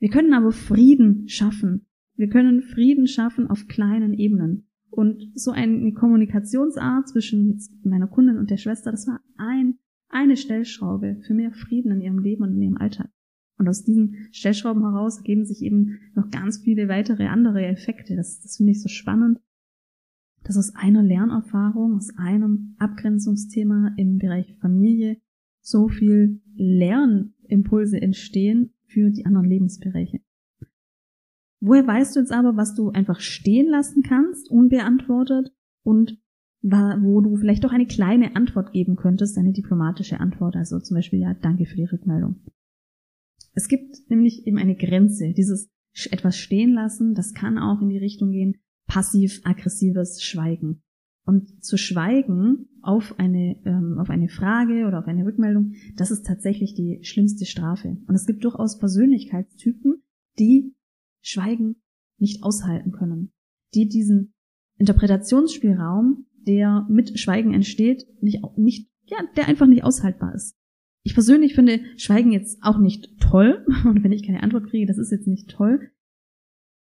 Wir 0.00 0.10
können 0.10 0.34
aber 0.34 0.50
Frieden 0.50 1.28
schaffen. 1.28 1.86
Wir 2.16 2.28
können 2.28 2.62
Frieden 2.62 3.06
schaffen 3.06 3.46
auf 3.46 3.68
kleinen 3.68 4.14
Ebenen. 4.14 4.68
Und 4.90 5.30
so 5.34 5.52
eine 5.52 5.92
Kommunikationsart 5.92 7.08
zwischen 7.08 7.60
meiner 7.84 8.08
Kundin 8.08 8.38
und 8.38 8.50
der 8.50 8.56
Schwester, 8.56 8.90
das 8.90 9.06
war 9.06 9.20
ein 9.36 9.78
eine 10.10 10.36
Stellschraube 10.36 11.20
für 11.26 11.34
mehr 11.34 11.52
Frieden 11.52 11.92
in 11.92 12.00
ihrem 12.00 12.18
Leben 12.18 12.42
und 12.42 12.54
in 12.54 12.62
ihrem 12.62 12.76
Alltag. 12.76 13.10
Und 13.58 13.68
aus 13.68 13.84
diesen 13.84 14.28
Stellschrauben 14.32 14.82
heraus 14.82 15.18
ergeben 15.18 15.44
sich 15.44 15.62
eben 15.62 16.00
noch 16.14 16.30
ganz 16.30 16.58
viele 16.58 16.88
weitere 16.88 17.26
andere 17.26 17.64
Effekte. 17.66 18.16
Das, 18.16 18.40
das 18.40 18.56
finde 18.56 18.72
ich 18.72 18.82
so 18.82 18.88
spannend, 18.88 19.38
dass 20.42 20.56
aus 20.56 20.74
einer 20.74 21.02
Lernerfahrung, 21.02 21.96
aus 21.96 22.10
einem 22.16 22.74
Abgrenzungsthema 22.78 23.94
im 23.96 24.18
Bereich 24.18 24.56
Familie 24.60 25.20
so 25.60 25.88
viel 25.88 26.40
Lernimpulse 26.54 28.00
entstehen 28.00 28.72
für 28.86 29.10
die 29.10 29.26
anderen 29.26 29.48
Lebensbereiche. 29.48 30.20
Woher 31.60 31.86
weißt 31.86 32.16
du 32.16 32.20
jetzt 32.20 32.32
aber, 32.32 32.56
was 32.56 32.74
du 32.74 32.90
einfach 32.90 33.20
stehen 33.20 33.68
lassen 33.68 34.02
kannst, 34.02 34.50
unbeantwortet 34.50 35.52
und 35.82 36.18
wo 36.62 37.20
du 37.20 37.36
vielleicht 37.36 37.64
doch 37.64 37.72
eine 37.72 37.86
kleine 37.86 38.36
Antwort 38.36 38.72
geben 38.72 38.96
könntest, 38.96 39.38
eine 39.38 39.52
diplomatische 39.52 40.20
Antwort, 40.20 40.56
also 40.56 40.78
zum 40.78 40.94
Beispiel 40.94 41.20
ja, 41.20 41.34
danke 41.34 41.64
für 41.66 41.76
die 41.76 41.84
Rückmeldung. 41.84 42.36
Es 43.54 43.68
gibt 43.68 43.96
nämlich 44.08 44.46
eben 44.46 44.58
eine 44.58 44.76
Grenze, 44.76 45.32
dieses 45.32 45.70
etwas 46.10 46.36
stehen 46.36 46.72
lassen, 46.72 47.14
das 47.14 47.34
kann 47.34 47.58
auch 47.58 47.80
in 47.82 47.88
die 47.88 47.98
Richtung 47.98 48.30
gehen, 48.30 48.56
passiv-aggressives 48.90 50.20
Schweigen. 50.20 50.82
Und 51.24 51.62
zu 51.62 51.76
schweigen 51.76 52.68
auf 52.82 53.18
eine, 53.18 53.56
ähm, 53.64 53.98
auf 54.00 54.10
eine 54.10 54.28
Frage 54.28 54.86
oder 54.86 54.98
auf 54.98 55.06
eine 55.06 55.24
Rückmeldung, 55.24 55.74
das 55.94 56.10
ist 56.10 56.26
tatsächlich 56.26 56.74
die 56.74 56.98
schlimmste 57.02 57.46
Strafe. 57.46 57.98
Und 58.08 58.14
es 58.16 58.26
gibt 58.26 58.42
durchaus 58.42 58.78
Persönlichkeitstypen, 58.78 60.02
die 60.40 60.74
Schweigen 61.22 61.76
nicht 62.18 62.42
aushalten 62.42 62.90
können, 62.90 63.30
die 63.74 63.86
diesen 63.86 64.34
Interpretationsspielraum, 64.78 66.26
der 66.48 66.84
mit 66.90 67.20
Schweigen 67.20 67.54
entsteht, 67.54 68.06
nicht, 68.20 68.42
nicht, 68.56 68.90
ja, 69.06 69.18
der 69.36 69.46
einfach 69.46 69.68
nicht 69.68 69.84
aushaltbar 69.84 70.34
ist. 70.34 70.56
Ich 71.04 71.14
persönlich 71.14 71.54
finde 71.54 71.80
Schweigen 71.96 72.32
jetzt 72.32 72.58
auch 72.62 72.78
nicht 72.78 73.20
toll. 73.20 73.64
Und 73.84 74.02
wenn 74.02 74.12
ich 74.12 74.26
keine 74.26 74.42
Antwort 74.42 74.68
kriege, 74.68 74.86
das 74.86 74.98
ist 74.98 75.12
jetzt 75.12 75.28
nicht 75.28 75.48
toll. 75.48 75.92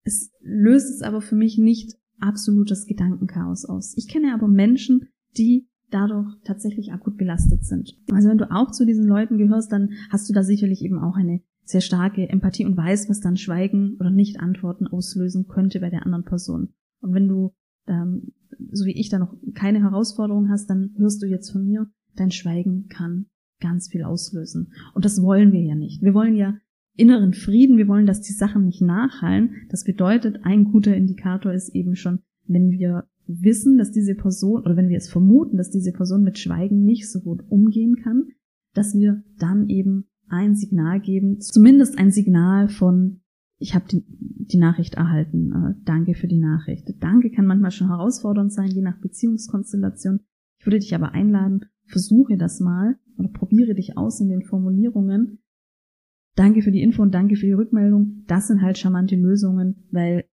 Es 0.07 0.31
löst 0.39 0.89
es 0.89 1.01
aber 1.01 1.19
für 1.19 1.35
mich 1.35 1.57
nicht 1.57 1.97
absolutes 2.19 2.85
Gedankenchaos 2.85 3.65
aus. 3.65 3.93
Ich 3.97 4.07
kenne 4.07 4.33
aber 4.33 4.47
Menschen, 4.47 5.09
die 5.37 5.67
dadurch 5.89 6.33
tatsächlich 6.45 6.93
akut 6.93 7.17
belastet 7.17 7.65
sind. 7.65 7.99
Also 8.13 8.29
wenn 8.29 8.37
du 8.37 8.49
auch 8.49 8.71
zu 8.71 8.85
diesen 8.85 9.05
Leuten 9.05 9.37
gehörst, 9.37 9.71
dann 9.71 9.91
hast 10.09 10.29
du 10.29 10.33
da 10.33 10.43
sicherlich 10.43 10.81
eben 10.81 10.97
auch 10.97 11.17
eine 11.17 11.41
sehr 11.65 11.81
starke 11.81 12.29
Empathie 12.29 12.65
und 12.65 12.77
weißt, 12.77 13.09
was 13.09 13.19
dann 13.19 13.35
Schweigen 13.35 13.97
oder 13.99 14.09
Nicht-Antworten 14.09 14.87
auslösen 14.87 15.47
könnte 15.47 15.81
bei 15.81 15.89
der 15.89 16.05
anderen 16.05 16.23
Person. 16.23 16.69
Und 17.01 17.13
wenn 17.13 17.27
du, 17.27 17.53
ähm, 17.87 18.31
so 18.71 18.85
wie 18.85 18.97
ich, 18.97 19.09
da 19.09 19.19
noch 19.19 19.35
keine 19.55 19.81
Herausforderung 19.81 20.49
hast, 20.49 20.69
dann 20.69 20.95
hörst 20.97 21.21
du 21.21 21.25
jetzt 21.25 21.51
von 21.51 21.65
mir, 21.65 21.91
dein 22.15 22.31
Schweigen 22.31 22.87
kann 22.87 23.25
ganz 23.59 23.89
viel 23.89 24.03
auslösen. 24.03 24.71
Und 24.93 25.03
das 25.03 25.21
wollen 25.21 25.51
wir 25.51 25.61
ja 25.61 25.75
nicht. 25.75 26.01
Wir 26.01 26.13
wollen 26.13 26.35
ja 26.35 26.57
inneren 26.97 27.33
Frieden, 27.33 27.77
wir 27.77 27.87
wollen, 27.87 28.05
dass 28.05 28.21
die 28.21 28.33
Sachen 28.33 28.65
nicht 28.65 28.81
nachhallen. 28.81 29.55
Das 29.69 29.83
bedeutet, 29.83 30.41
ein 30.43 30.65
guter 30.65 30.95
Indikator 30.95 31.53
ist 31.53 31.73
eben 31.73 31.95
schon, 31.95 32.19
wenn 32.47 32.71
wir 32.71 33.07
wissen, 33.27 33.77
dass 33.77 33.91
diese 33.91 34.15
Person, 34.15 34.61
oder 34.63 34.75
wenn 34.75 34.89
wir 34.89 34.97
es 34.97 35.09
vermuten, 35.09 35.57
dass 35.57 35.69
diese 35.69 35.91
Person 35.91 36.23
mit 36.23 36.39
Schweigen 36.39 36.83
nicht 36.83 37.09
so 37.09 37.21
gut 37.21 37.43
umgehen 37.49 37.97
kann, 38.03 38.29
dass 38.73 38.93
wir 38.93 39.23
dann 39.37 39.69
eben 39.69 40.05
ein 40.29 40.55
Signal 40.55 40.99
geben, 40.99 41.39
zumindest 41.39 41.97
ein 41.97 42.11
Signal 42.11 42.67
von, 42.69 43.21
ich 43.59 43.75
habe 43.75 43.85
die, 43.89 44.03
die, 44.07 44.57
Nachricht 44.57 44.95
erhalten, 44.95 45.51
äh, 45.51 45.81
danke 45.85 46.13
für 46.13 46.27
die 46.27 46.39
Nachricht. 46.39 46.87
Danke 46.99 47.31
kann 47.31 47.45
manchmal 47.45 47.71
schon 47.71 47.87
herausfordernd 47.87 48.51
sein, 48.51 48.69
je 48.69 48.81
nach 48.81 48.99
Beziehungskonstellation. 48.99 50.21
Ich 50.59 50.65
würde 50.65 50.79
dich 50.79 50.93
aber 50.95 51.13
einladen, 51.13 51.65
versuche 51.85 52.37
das 52.37 52.59
mal 52.59 52.97
oder 53.17 53.29
probiere 53.29 53.73
dich 53.73 53.97
aus 53.97 54.19
in 54.19 54.29
den 54.29 54.43
Formulierungen. 54.43 55.39
Danke 56.37 56.61
für 56.61 56.71
die 56.71 56.83
Info 56.83 57.01
und 57.01 57.15
danke 57.15 57.35
für 57.35 57.47
die 57.47 57.53
Rückmeldung. 57.53 58.23
Das 58.27 58.47
sind 58.47 58.61
halt 58.61 58.77
charmante 58.77 59.15
Lösungen, 59.15 59.87
weil 59.89 60.25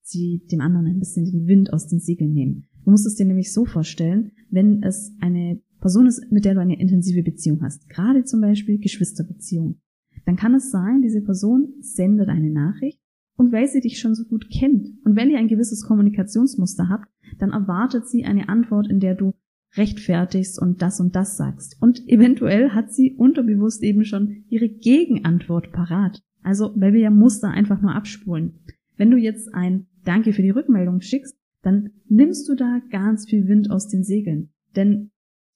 sie 0.00 0.42
dem 0.50 0.62
anderen 0.62 0.86
ein 0.86 0.98
bisschen 0.98 1.26
den 1.26 1.46
Wind 1.46 1.74
aus 1.74 1.88
den 1.88 2.00
Segeln 2.00 2.32
nehmen. 2.32 2.64
Du 2.84 2.90
musst 2.90 3.06
es 3.06 3.16
dir 3.16 3.26
nämlich 3.26 3.52
so 3.52 3.66
vorstellen, 3.66 4.32
wenn 4.48 4.82
es 4.82 5.14
eine 5.20 5.60
Person 5.78 6.06
ist, 6.06 6.32
mit 6.32 6.46
der 6.46 6.54
du 6.54 6.60
eine 6.60 6.80
intensive 6.80 7.22
Beziehung 7.22 7.60
hast, 7.62 7.86
gerade 7.90 8.24
zum 8.24 8.40
Beispiel 8.40 8.78
Geschwisterbeziehung, 8.78 9.78
dann 10.24 10.36
kann 10.36 10.54
es 10.54 10.70
sein, 10.70 11.02
diese 11.02 11.20
Person 11.20 11.74
sendet 11.80 12.30
eine 12.30 12.50
Nachricht 12.50 12.98
und 13.36 13.52
weil 13.52 13.68
sie 13.68 13.80
dich 13.80 13.98
schon 13.98 14.14
so 14.14 14.24
gut 14.24 14.48
kennt 14.48 14.88
und 15.04 15.16
wenn 15.16 15.30
ihr 15.30 15.38
ein 15.38 15.48
gewisses 15.48 15.84
Kommunikationsmuster 15.84 16.88
habt, 16.88 17.08
dann 17.38 17.50
erwartet 17.50 18.08
sie 18.08 18.24
eine 18.24 18.48
Antwort, 18.48 18.88
in 18.88 19.00
der 19.00 19.14
du 19.14 19.34
rechtfertigst 19.76 20.60
und 20.60 20.82
das 20.82 21.00
und 21.00 21.16
das 21.16 21.36
sagst. 21.36 21.76
Und 21.80 22.06
eventuell 22.08 22.70
hat 22.70 22.92
sie 22.92 23.14
unterbewusst 23.14 23.82
eben 23.82 24.04
schon 24.04 24.44
ihre 24.48 24.68
Gegenantwort 24.68 25.72
parat. 25.72 26.22
Also, 26.42 26.74
wir 26.92 27.00
ja 27.00 27.10
Muster 27.10 27.48
einfach 27.48 27.80
nur 27.80 27.94
abspulen. 27.94 28.60
Wenn 28.96 29.10
du 29.10 29.16
jetzt 29.16 29.52
ein 29.54 29.86
Danke 30.04 30.32
für 30.32 30.42
die 30.42 30.50
Rückmeldung 30.50 31.00
schickst, 31.00 31.36
dann 31.62 31.90
nimmst 32.08 32.48
du 32.48 32.54
da 32.54 32.80
ganz 32.90 33.28
viel 33.28 33.46
Wind 33.46 33.70
aus 33.70 33.88
den 33.88 34.02
Segeln. 34.02 34.52
Denn 34.74 35.12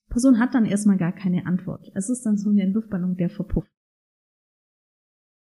Person 0.08 0.38
hat 0.38 0.54
dann 0.54 0.64
erstmal 0.64 0.96
gar 0.96 1.12
keine 1.12 1.46
Antwort. 1.46 1.90
Es 1.94 2.08
ist 2.08 2.25
dann 2.25 2.38
so 2.38 2.54
wie 2.54 2.62
ein 2.62 2.73
Luftballon, 2.73 3.16
der 3.16 3.28
verpufft. 3.28 3.73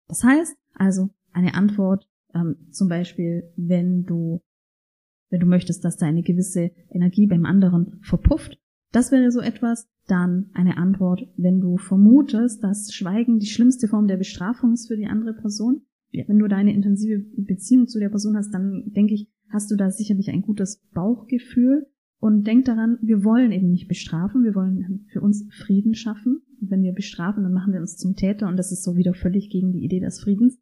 Das 0.09 0.23
heißt 0.23 0.57
also, 0.75 1.11
eine 1.33 1.55
Antwort, 1.55 2.07
ähm, 2.35 2.69
zum 2.71 2.89
Beispiel, 2.89 3.51
wenn 3.57 4.05
du 4.05 4.43
wenn 5.33 5.41
du 5.41 5.47
möchtest, 5.47 5.85
dass 5.85 5.97
da 5.97 6.07
eine 6.07 6.23
gewisse 6.23 6.71
Energie 6.91 7.27
beim 7.27 7.47
anderen 7.47 7.99
verpufft. 8.03 8.59
Das 8.93 9.11
wäre 9.11 9.33
so 9.33 9.41
etwas. 9.41 9.89
Dann 10.07 10.51
eine 10.53 10.77
Antwort, 10.77 11.27
wenn 11.37 11.61
du 11.61 11.79
vermutest, 11.79 12.63
dass 12.63 12.93
Schweigen 12.93 13.39
die 13.39 13.47
schlimmste 13.47 13.89
Form 13.89 14.09
der 14.09 14.19
Bestrafung 14.19 14.75
ist 14.75 14.89
für 14.89 14.97
die 14.97 15.07
andere 15.07 15.33
Person. 15.33 15.83
Wenn 16.13 16.39
du 16.39 16.47
da 16.49 16.57
eine 16.57 16.75
intensive 16.75 17.25
Beziehung 17.37 17.89
zu 17.89 17.99
der 17.99 18.11
Person 18.11 18.37
hast, 18.37 18.53
dann 18.53 18.93
denke 18.95 19.15
ich, 19.15 19.31
hast 19.49 19.71
du 19.71 19.77
da 19.77 19.91
sicherlich 19.91 20.29
ein 20.31 20.43
gutes 20.43 20.83
Bauchgefühl. 20.93 21.87
Und 22.21 22.47
denk 22.47 22.67
daran, 22.67 22.99
wir 23.01 23.25
wollen 23.25 23.53
eben 23.53 23.71
nicht 23.71 23.89
bestrafen, 23.89 24.45
wir 24.45 24.55
wollen 24.55 25.07
für 25.11 25.23
uns 25.23 25.49
Frieden 25.51 25.95
schaffen. 25.95 26.43
Und 26.61 26.71
wenn 26.71 26.83
wir 26.83 26.93
bestrafen, 26.93 27.43
dann 27.43 27.55
machen 27.55 27.73
wir 27.73 27.81
uns 27.81 27.97
zum 27.97 28.17
Täter 28.17 28.49
und 28.49 28.57
das 28.57 28.71
ist 28.71 28.85
so 28.85 28.97
wieder 28.97 29.15
völlig 29.15 29.49
gegen 29.51 29.73
die 29.73 29.85
Idee 29.85 30.01
des 30.01 30.21
Friedens. 30.21 30.61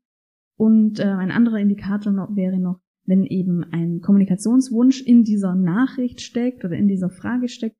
Und 0.56 1.00
äh, 1.00 1.04
ein 1.04 1.30
anderer 1.30 1.58
Indikator 1.58 2.12
noch, 2.12 2.36
wäre 2.36 2.60
noch, 2.60 2.80
wenn 3.10 3.24
eben 3.24 3.64
ein 3.72 4.00
Kommunikationswunsch 4.00 5.02
in 5.02 5.24
dieser 5.24 5.54
Nachricht 5.54 6.22
steckt 6.22 6.64
oder 6.64 6.76
in 6.76 6.88
dieser 6.88 7.10
Frage 7.10 7.48
steckt, 7.48 7.76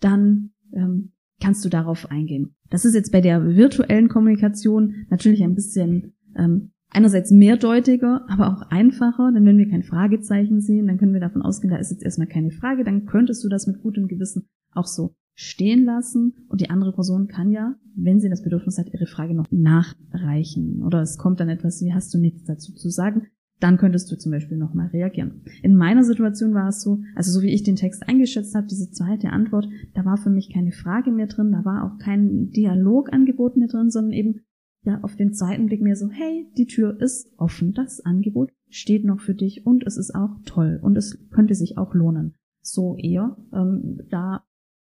dann 0.00 0.52
ähm, 0.72 1.12
kannst 1.40 1.64
du 1.64 1.68
darauf 1.68 2.10
eingehen. 2.10 2.54
Das 2.70 2.84
ist 2.84 2.94
jetzt 2.94 3.12
bei 3.12 3.20
der 3.20 3.56
virtuellen 3.56 4.08
Kommunikation 4.08 5.06
natürlich 5.10 5.42
ein 5.42 5.54
bisschen 5.54 6.14
ähm, 6.36 6.70
einerseits 6.88 7.30
mehrdeutiger, 7.30 8.24
aber 8.28 8.48
auch 8.48 8.62
einfacher, 8.70 9.32
denn 9.34 9.44
wenn 9.44 9.58
wir 9.58 9.68
kein 9.68 9.82
Fragezeichen 9.82 10.60
sehen, 10.60 10.86
dann 10.86 10.98
können 10.98 11.12
wir 11.12 11.20
davon 11.20 11.42
ausgehen, 11.42 11.72
da 11.72 11.78
ist 11.78 11.90
jetzt 11.90 12.04
erstmal 12.04 12.28
keine 12.28 12.50
Frage, 12.50 12.84
dann 12.84 13.06
könntest 13.06 13.42
du 13.44 13.48
das 13.48 13.66
mit 13.66 13.82
gutem 13.82 14.08
Gewissen 14.08 14.48
auch 14.72 14.86
so 14.86 15.14
stehen 15.34 15.84
lassen. 15.84 16.46
Und 16.48 16.60
die 16.60 16.70
andere 16.70 16.92
Person 16.92 17.26
kann 17.26 17.50
ja, 17.50 17.74
wenn 17.96 18.20
sie 18.20 18.28
das 18.28 18.42
Bedürfnis 18.42 18.78
hat, 18.78 18.92
ihre 18.92 19.06
Frage 19.06 19.34
noch 19.34 19.50
nachreichen. 19.50 20.82
Oder 20.82 21.02
es 21.02 21.18
kommt 21.18 21.40
dann 21.40 21.48
etwas, 21.48 21.80
wie 21.82 21.92
hast 21.92 22.12
du 22.14 22.18
nichts 22.18 22.44
dazu 22.44 22.72
zu 22.72 22.90
sagen, 22.90 23.26
dann 23.62 23.76
könntest 23.76 24.10
du 24.10 24.18
zum 24.18 24.32
Beispiel 24.32 24.58
nochmal 24.58 24.88
reagieren. 24.88 25.42
In 25.62 25.76
meiner 25.76 26.02
Situation 26.02 26.52
war 26.52 26.68
es 26.68 26.82
so, 26.82 27.00
also 27.14 27.30
so 27.30 27.42
wie 27.42 27.52
ich 27.52 27.62
den 27.62 27.76
Text 27.76 28.08
eingeschätzt 28.08 28.56
habe, 28.56 28.66
diese 28.66 28.90
zweite 28.90 29.30
Antwort, 29.30 29.68
da 29.94 30.04
war 30.04 30.16
für 30.16 30.30
mich 30.30 30.52
keine 30.52 30.72
Frage 30.72 31.12
mehr 31.12 31.28
drin, 31.28 31.52
da 31.52 31.64
war 31.64 31.84
auch 31.84 31.98
kein 31.98 32.50
Dialogangebot 32.50 33.56
mehr 33.56 33.68
drin, 33.68 33.90
sondern 33.90 34.12
eben 34.12 34.40
ja 34.84 34.98
auf 35.02 35.14
den 35.14 35.32
zweiten 35.32 35.66
Blick 35.66 35.80
mehr 35.80 35.94
so, 35.94 36.10
hey, 36.10 36.48
die 36.56 36.66
Tür 36.66 37.00
ist 37.00 37.32
offen, 37.36 37.72
das 37.72 38.04
Angebot 38.04 38.50
steht 38.68 39.04
noch 39.04 39.20
für 39.20 39.34
dich 39.34 39.64
und 39.64 39.86
es 39.86 39.96
ist 39.96 40.12
auch 40.12 40.40
toll 40.44 40.80
und 40.82 40.96
es 40.96 41.28
könnte 41.30 41.54
sich 41.54 41.78
auch 41.78 41.94
lohnen. 41.94 42.34
So 42.62 42.96
eher. 42.96 43.36
Ähm, 43.52 44.00
da 44.10 44.44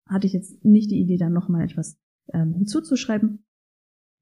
hatte 0.07 0.27
ich 0.27 0.35
jetzt 0.35 0.63
nicht 0.63 0.91
die 0.91 1.01
Idee, 1.01 1.17
dann 1.17 1.33
nochmal 1.33 1.65
etwas 1.65 1.99
ähm, 2.35 2.53
hinzuzuschreiben. 2.53 3.45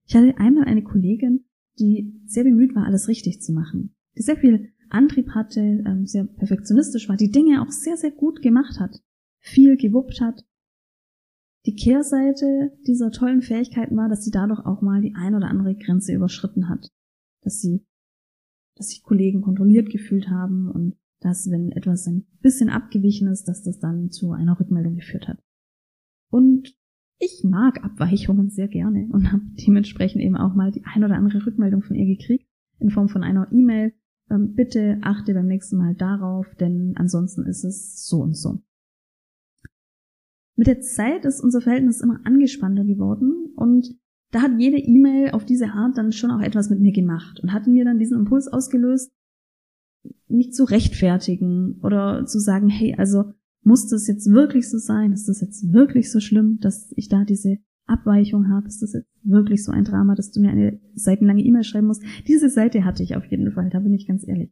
Ich 0.07 0.15
hatte 0.15 0.39
einmal 0.39 0.65
eine 0.65 0.83
Kollegin, 0.83 1.47
die 1.81 2.15
sehr 2.27 2.45
bemüht 2.45 2.77
war, 2.77 2.85
alles 2.85 3.09
richtig 3.09 3.43
zu 3.43 3.53
machen 3.53 3.96
die 4.17 4.23
sehr 4.23 4.37
viel 4.37 4.73
Antrieb 4.89 5.31
hatte, 5.31 5.61
ähm, 5.61 6.07
sehr 6.07 6.25
perfektionistisch 6.25 7.09
war, 7.09 7.17
die 7.17 7.31
Dinge 7.31 7.63
auch 7.63 7.71
sehr, 7.71 7.97
sehr 7.97 8.13
gut 8.13 8.43
gemacht 8.43 8.79
hat, 8.79 9.03
viel 9.41 9.77
gewuppt 9.77 10.21
hat. 10.21 10.45
Die 11.67 11.75
Kehrseite 11.75 12.73
dieser 12.87 13.11
tollen 13.11 13.43
Fähigkeiten 13.43 13.97
war, 13.97 14.09
dass 14.09 14.25
sie 14.25 14.31
dadurch 14.31 14.65
auch 14.65 14.83
mal 14.83 15.01
die 15.01 15.15
ein 15.17 15.35
oder 15.35 15.49
andere 15.49 15.75
Grenze 15.75 16.15
überschritten 16.15 16.69
hat. 16.69 16.93
Dass 17.43 17.61
sie, 17.61 17.85
dass 18.77 18.91
sich 18.91 19.03
Kollegen 19.03 19.43
kontrolliert 19.43 19.91
gefühlt 19.91 20.29
haben 20.29 20.71
und 20.71 20.97
dass, 21.21 21.51
wenn 21.51 21.73
etwas 21.73 22.07
ein 22.07 22.27
bisschen 22.41 22.69
abgewichen 22.69 23.27
ist, 23.29 23.45
dass 23.45 23.63
das 23.63 23.81
dann 23.81 24.11
zu 24.11 24.33
einer 24.33 24.61
Rückmeldung 24.61 24.95
geführt 24.95 25.27
hat. 25.27 25.43
Und 26.31 26.77
ich 27.19 27.43
mag 27.45 27.83
Abweichungen 27.83 28.51
sehr 28.51 28.69
gerne 28.69 29.09
und 29.11 29.33
habe 29.33 29.43
dementsprechend 29.67 30.23
eben 30.23 30.37
auch 30.37 30.55
mal 30.55 30.71
die 30.71 30.85
ein 30.85 31.03
oder 31.03 31.17
andere 31.17 31.45
Rückmeldung 31.47 31.83
von 31.83 31.97
ihr 31.97 32.07
gekriegt 32.07 32.47
in 32.79 32.91
Form 32.91 33.09
von 33.09 33.25
einer 33.25 33.51
E-Mail, 33.51 33.95
bitte 34.29 34.99
achte 35.03 35.35
beim 35.35 35.47
nächsten 35.47 35.77
Mal 35.77 35.95
darauf, 35.95 36.55
denn 36.57 36.95
ansonsten 36.97 37.45
ist 37.45 37.65
es 37.65 38.07
so 38.07 38.23
und 38.23 38.37
so. 38.37 38.61
Mit 40.57 40.67
der 40.67 40.81
Zeit 40.81 41.25
ist 41.25 41.41
unser 41.41 41.61
Verhältnis 41.61 42.01
immer 42.01 42.21
angespannter 42.25 42.85
geworden 42.85 43.53
und 43.57 43.95
da 44.33 44.43
hat 44.43 44.59
jede 44.59 44.79
E-Mail 44.79 45.31
auf 45.31 45.45
diese 45.45 45.69
Art 45.69 45.97
dann 45.97 46.13
schon 46.13 46.31
auch 46.31 46.41
etwas 46.41 46.71
mit 46.71 46.81
mir 46.81 46.93
gemacht 46.93 47.41
und 47.41 47.53
hat 47.53 47.67
mir 47.67 47.85
dann 47.85 47.99
diesen 47.99 48.19
Impuls 48.19 48.49
ausgelöst, 48.49 49.13
mich 50.29 50.53
zu 50.53 50.65
rechtfertigen 50.65 51.81
oder 51.83 52.27
zu 52.27 52.39
sagen, 52.39 52.69
hey, 52.69 52.95
also 52.97 53.33
muss 53.63 53.89
das 53.89 54.07
jetzt 54.07 54.31
wirklich 54.31 54.69
so 54.69 54.79
sein? 54.79 55.13
Ist 55.13 55.29
das 55.29 55.41
jetzt 55.41 55.73
wirklich 55.73 56.11
so 56.11 56.21
schlimm, 56.21 56.59
dass 56.61 56.93
ich 56.97 57.09
da 57.09 57.25
diese 57.25 57.59
Abweichung 57.87 58.49
habe? 58.49 58.67
Ist 58.67 58.83
das 58.83 58.93
jetzt 58.93 59.09
wirklich 59.23 59.65
so 59.65 59.73
ein 59.73 59.85
Drama, 59.85 60.15
dass 60.15 60.31
du 60.31 60.41
mir 60.41 60.51
eine 60.51 60.81
seitenlange 60.95 61.43
E-Mail 61.43 61.65
schreiben 61.65 61.87
musst? 61.87 62.03
Diese 62.27 62.49
Seite 62.49 62.85
hatte 62.85 63.03
ich 63.03 63.17
auf 63.17 63.25
jeden 63.27 63.51
Fall, 63.53 63.71
da 63.71 63.81
bin 63.81 63.95
ich 63.95 64.07
ganz 64.07 64.27
ehrlich. 64.27 64.51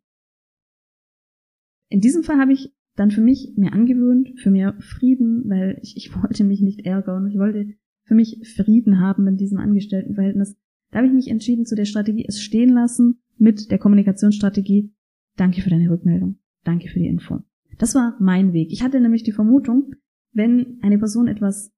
In 1.89 2.01
diesem 2.01 2.23
Fall 2.23 2.39
habe 2.39 2.53
ich 2.53 2.75
dann 2.97 3.11
für 3.11 3.21
mich 3.21 3.55
mir 3.57 3.73
angewöhnt, 3.73 4.41
für 4.41 4.51
mehr 4.51 4.77
Frieden, 4.81 5.49
weil 5.49 5.79
ich, 5.83 5.97
ich 5.97 6.15
wollte 6.23 6.45
mich 6.45 6.61
nicht 6.61 6.87
ärgern. 6.87 7.27
Ich 7.27 7.39
wollte 7.39 7.75
für 8.05 8.15
mich 8.15 8.41
Frieden 8.57 9.01
haben 9.01 9.27
in 9.27 9.37
diesem 9.37 9.59
Angestelltenverhältnis. 9.59 10.57
Da 10.91 10.99
habe 10.99 11.09
ich 11.09 11.15
mich 11.15 11.29
entschieden 11.29 11.67
zu 11.67 11.75
der 11.75 11.87
Strategie, 11.87 12.25
es 12.27 12.41
stehen 12.41 12.71
lassen 12.71 13.21
mit 13.37 13.71
der 13.71 13.79
Kommunikationsstrategie. 13.79 14.93
Danke 15.37 15.61
für 15.61 15.71
deine 15.71 15.91
Rückmeldung. 15.91 16.39
Danke 16.63 16.89
für 16.89 17.01
die 17.01 17.09
Info. 17.09 17.41
Das 17.79 17.95
war 17.95 18.17
mein 18.21 18.53
Weg. 18.53 18.71
Ich 18.71 18.83
hatte 18.83 19.01
nämlich 19.01 19.25
die 19.25 19.33
Vermutung, 19.33 19.95
wenn 20.33 20.79
eine 20.83 20.99
Person 20.99 21.27
etwas 21.27 21.74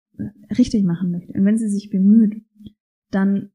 richtig 0.56 0.84
machen 0.84 1.10
möchte 1.10 1.32
und 1.32 1.44
wenn 1.44 1.58
sie 1.58 1.68
sich 1.68 1.90
bemüht, 1.90 2.42
dann 3.10 3.50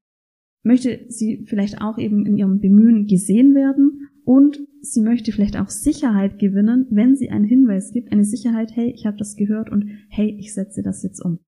möchte 0.63 1.05
sie 1.07 1.45
vielleicht 1.45 1.81
auch 1.81 1.97
eben 1.97 2.25
in 2.25 2.37
ihrem 2.37 2.59
Bemühen 2.59 3.07
gesehen 3.07 3.55
werden 3.55 4.09
und 4.23 4.59
sie 4.81 5.01
möchte 5.01 5.31
vielleicht 5.31 5.57
auch 5.57 5.69
Sicherheit 5.69 6.39
gewinnen, 6.39 6.87
wenn 6.89 7.15
sie 7.15 7.29
einen 7.29 7.45
Hinweis 7.45 7.91
gibt, 7.91 8.11
eine 8.11 8.23
Sicherheit, 8.25 8.75
hey, 8.75 8.91
ich 8.91 9.05
habe 9.05 9.17
das 9.17 9.35
gehört 9.35 9.71
und 9.71 9.89
hey, 10.09 10.35
ich 10.39 10.53
setze 10.53 10.81
das 10.83 11.03
jetzt 11.03 11.19
um. 11.23 11.39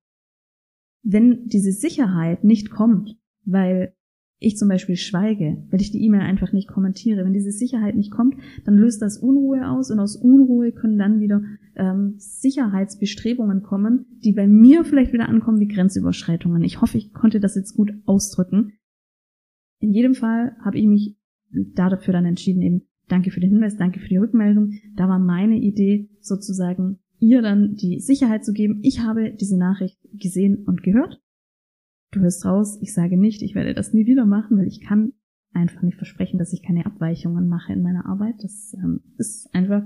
Wenn 1.04 1.48
diese 1.48 1.72
Sicherheit 1.72 2.44
nicht 2.44 2.70
kommt, 2.70 3.18
weil 3.46 3.94
ich 4.40 4.58
zum 4.58 4.68
Beispiel 4.68 4.96
schweige, 4.96 5.64
weil 5.70 5.82
ich 5.82 5.92
die 5.92 6.04
E-Mail 6.04 6.22
einfach 6.22 6.52
nicht 6.52 6.68
kommentiere, 6.68 7.24
wenn 7.24 7.34
diese 7.34 7.52
Sicherheit 7.52 7.96
nicht 7.96 8.12
kommt, 8.12 8.36
dann 8.66 8.76
löst 8.76 9.02
das 9.02 9.18
Unruhe 9.18 9.70
aus 9.70 9.90
und 9.90 10.00
aus 10.00 10.16
Unruhe 10.16 10.72
können 10.72 10.98
dann 10.98 11.20
wieder 11.22 11.42
ähm, 11.76 12.16
Sicherheitsbestrebungen 12.18 13.64
kommen, 13.64 14.06
die 14.24 14.34
bei 14.34 14.48
mir 14.48 14.84
vielleicht 14.84 15.14
wieder 15.14 15.30
ankommen 15.30 15.60
wie 15.60 15.68
Grenzüberschreitungen. 15.68 16.64
Ich 16.64 16.82
hoffe, 16.82 16.98
ich 16.98 17.14
konnte 17.14 17.40
das 17.40 17.56
jetzt 17.56 17.76
gut 17.76 17.92
ausdrücken. 18.06 18.74
In 19.80 19.92
jedem 19.92 20.16
Fall 20.16 20.56
habe 20.64 20.78
ich 20.78 20.86
mich 20.86 21.18
dafür 21.76 22.14
dann 22.14 22.26
entschieden, 22.26 22.62
eben 22.62 22.82
danke 23.08 23.32
für 23.32 23.40
den 23.40 23.52
Hinweis, 23.52 23.78
danke 23.78 24.00
für 24.00 24.10
die 24.10 24.18
Rückmeldung. 24.18 24.74
Da 24.96 25.08
war 25.08 25.20
meine 25.20 25.58
Idee 25.58 26.10
sozusagen, 26.22 27.00
ihr 27.20 27.42
dann 27.42 27.76
die 27.76 28.00
Sicherheit 28.00 28.46
zu 28.46 28.54
geben, 28.54 28.80
ich 28.84 29.02
habe 29.02 29.34
diese 29.34 29.58
Nachricht 29.58 29.98
gesehen 30.14 30.64
und 30.66 30.84
gehört. 30.84 31.22
Du 32.12 32.20
hörst 32.20 32.46
raus, 32.46 32.78
ich 32.82 32.94
sage 32.94 33.18
nicht, 33.18 33.42
ich 33.42 33.56
werde 33.56 33.74
das 33.74 33.94
nie 33.94 34.06
wieder 34.06 34.26
machen, 34.26 34.58
weil 34.58 34.68
ich 34.68 34.82
kann 34.82 35.14
einfach 35.54 35.82
nicht 35.82 35.98
versprechen, 35.98 36.38
dass 36.38 36.54
ich 36.54 36.64
keine 36.64 36.86
Abweichungen 36.86 37.48
mache 37.48 37.74
in 37.74 37.82
meiner 37.82 38.06
Arbeit. 38.06 38.36
Das 38.44 38.74
ähm, 38.76 39.02
ist 39.18 39.54
einfach 39.54 39.84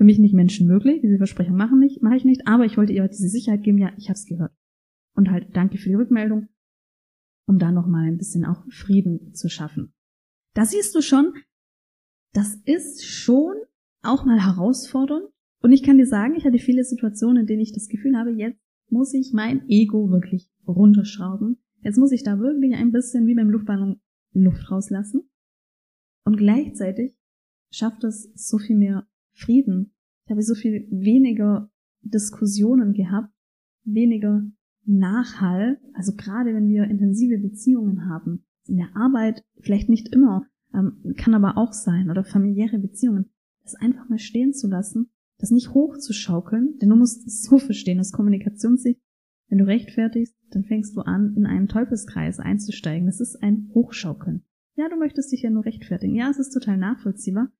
für 0.00 0.04
mich 0.04 0.18
nicht 0.18 0.32
menschenmöglich. 0.32 1.02
Diese 1.02 1.18
Versprechung 1.18 1.56
machen 1.56 1.78
nicht, 1.78 2.00
mache 2.00 2.16
ich 2.16 2.24
nicht. 2.24 2.46
Aber 2.46 2.64
ich 2.64 2.78
wollte 2.78 2.94
ihr 2.94 3.06
diese 3.06 3.28
Sicherheit 3.28 3.62
geben, 3.62 3.76
ja, 3.76 3.92
ich 3.98 4.08
habe 4.08 4.14
es 4.14 4.24
gehört. 4.24 4.54
Und 5.14 5.30
halt 5.30 5.54
danke 5.54 5.76
für 5.76 5.90
die 5.90 5.94
Rückmeldung, 5.94 6.48
um 7.46 7.58
da 7.58 7.70
nochmal 7.70 8.08
ein 8.08 8.16
bisschen 8.16 8.46
auch 8.46 8.64
Frieden 8.70 9.34
zu 9.34 9.50
schaffen. 9.50 9.92
Da 10.54 10.64
siehst 10.64 10.94
du 10.94 11.02
schon, 11.02 11.34
das 12.32 12.54
ist 12.64 13.04
schon 13.04 13.52
auch 14.00 14.24
mal 14.24 14.42
herausfordernd. 14.42 15.28
Und 15.60 15.72
ich 15.72 15.82
kann 15.82 15.98
dir 15.98 16.06
sagen, 16.06 16.34
ich 16.34 16.46
hatte 16.46 16.56
viele 16.56 16.84
Situationen, 16.84 17.42
in 17.42 17.46
denen 17.46 17.60
ich 17.60 17.74
das 17.74 17.88
Gefühl 17.88 18.16
habe, 18.16 18.30
jetzt 18.30 18.58
muss 18.88 19.12
ich 19.12 19.34
mein 19.34 19.68
Ego 19.68 20.10
wirklich 20.10 20.50
runterschrauben. 20.66 21.58
Jetzt 21.82 21.98
muss 21.98 22.12
ich 22.12 22.22
da 22.22 22.38
wirklich 22.38 22.74
ein 22.74 22.90
bisschen 22.90 23.26
wie 23.26 23.34
beim 23.34 23.50
Luftballon 23.50 24.00
Luft 24.32 24.70
rauslassen. 24.70 25.28
Und 26.24 26.38
gleichzeitig 26.38 27.18
schafft 27.70 28.02
es 28.04 28.32
so 28.34 28.56
viel 28.56 28.78
mehr 28.78 29.06
Frieden. 29.40 29.92
Ich 30.24 30.30
habe 30.30 30.42
so 30.42 30.54
viel 30.54 30.86
weniger 30.90 31.70
Diskussionen 32.02 32.92
gehabt, 32.92 33.32
weniger 33.84 34.42
Nachhall. 34.84 35.80
Also 35.94 36.14
gerade 36.14 36.54
wenn 36.54 36.68
wir 36.68 36.84
intensive 36.84 37.38
Beziehungen 37.38 38.08
haben, 38.08 38.44
in 38.66 38.76
der 38.76 38.94
Arbeit 38.94 39.44
vielleicht 39.60 39.88
nicht 39.88 40.14
immer, 40.14 40.46
ähm, 40.74 41.14
kann 41.16 41.34
aber 41.34 41.58
auch 41.58 41.72
sein, 41.72 42.10
oder 42.10 42.24
familiäre 42.24 42.78
Beziehungen, 42.78 43.30
das 43.62 43.74
einfach 43.74 44.08
mal 44.08 44.18
stehen 44.18 44.52
zu 44.52 44.68
lassen, 44.68 45.10
das 45.38 45.50
nicht 45.50 45.74
hochzuschaukeln, 45.74 46.78
denn 46.78 46.90
du 46.90 46.96
musst 46.96 47.26
es 47.26 47.42
so 47.42 47.58
verstehen, 47.58 47.98
aus 47.98 48.12
Kommunikationssicht, 48.12 49.00
wenn 49.48 49.58
du 49.58 49.66
rechtfertigst, 49.66 50.36
dann 50.50 50.64
fängst 50.64 50.96
du 50.96 51.00
an, 51.00 51.34
in 51.36 51.44
einen 51.44 51.66
Teufelskreis 51.66 52.38
einzusteigen. 52.38 53.06
Das 53.06 53.20
ist 53.20 53.42
ein 53.42 53.68
Hochschaukeln. 53.74 54.44
Ja, 54.76 54.88
du 54.88 54.96
möchtest 54.96 55.32
dich 55.32 55.42
ja 55.42 55.50
nur 55.50 55.64
rechtfertigen. 55.64 56.14
Ja, 56.14 56.30
es 56.30 56.38
ist 56.38 56.52
total 56.52 56.76
nachvollziehbar. 56.76 57.50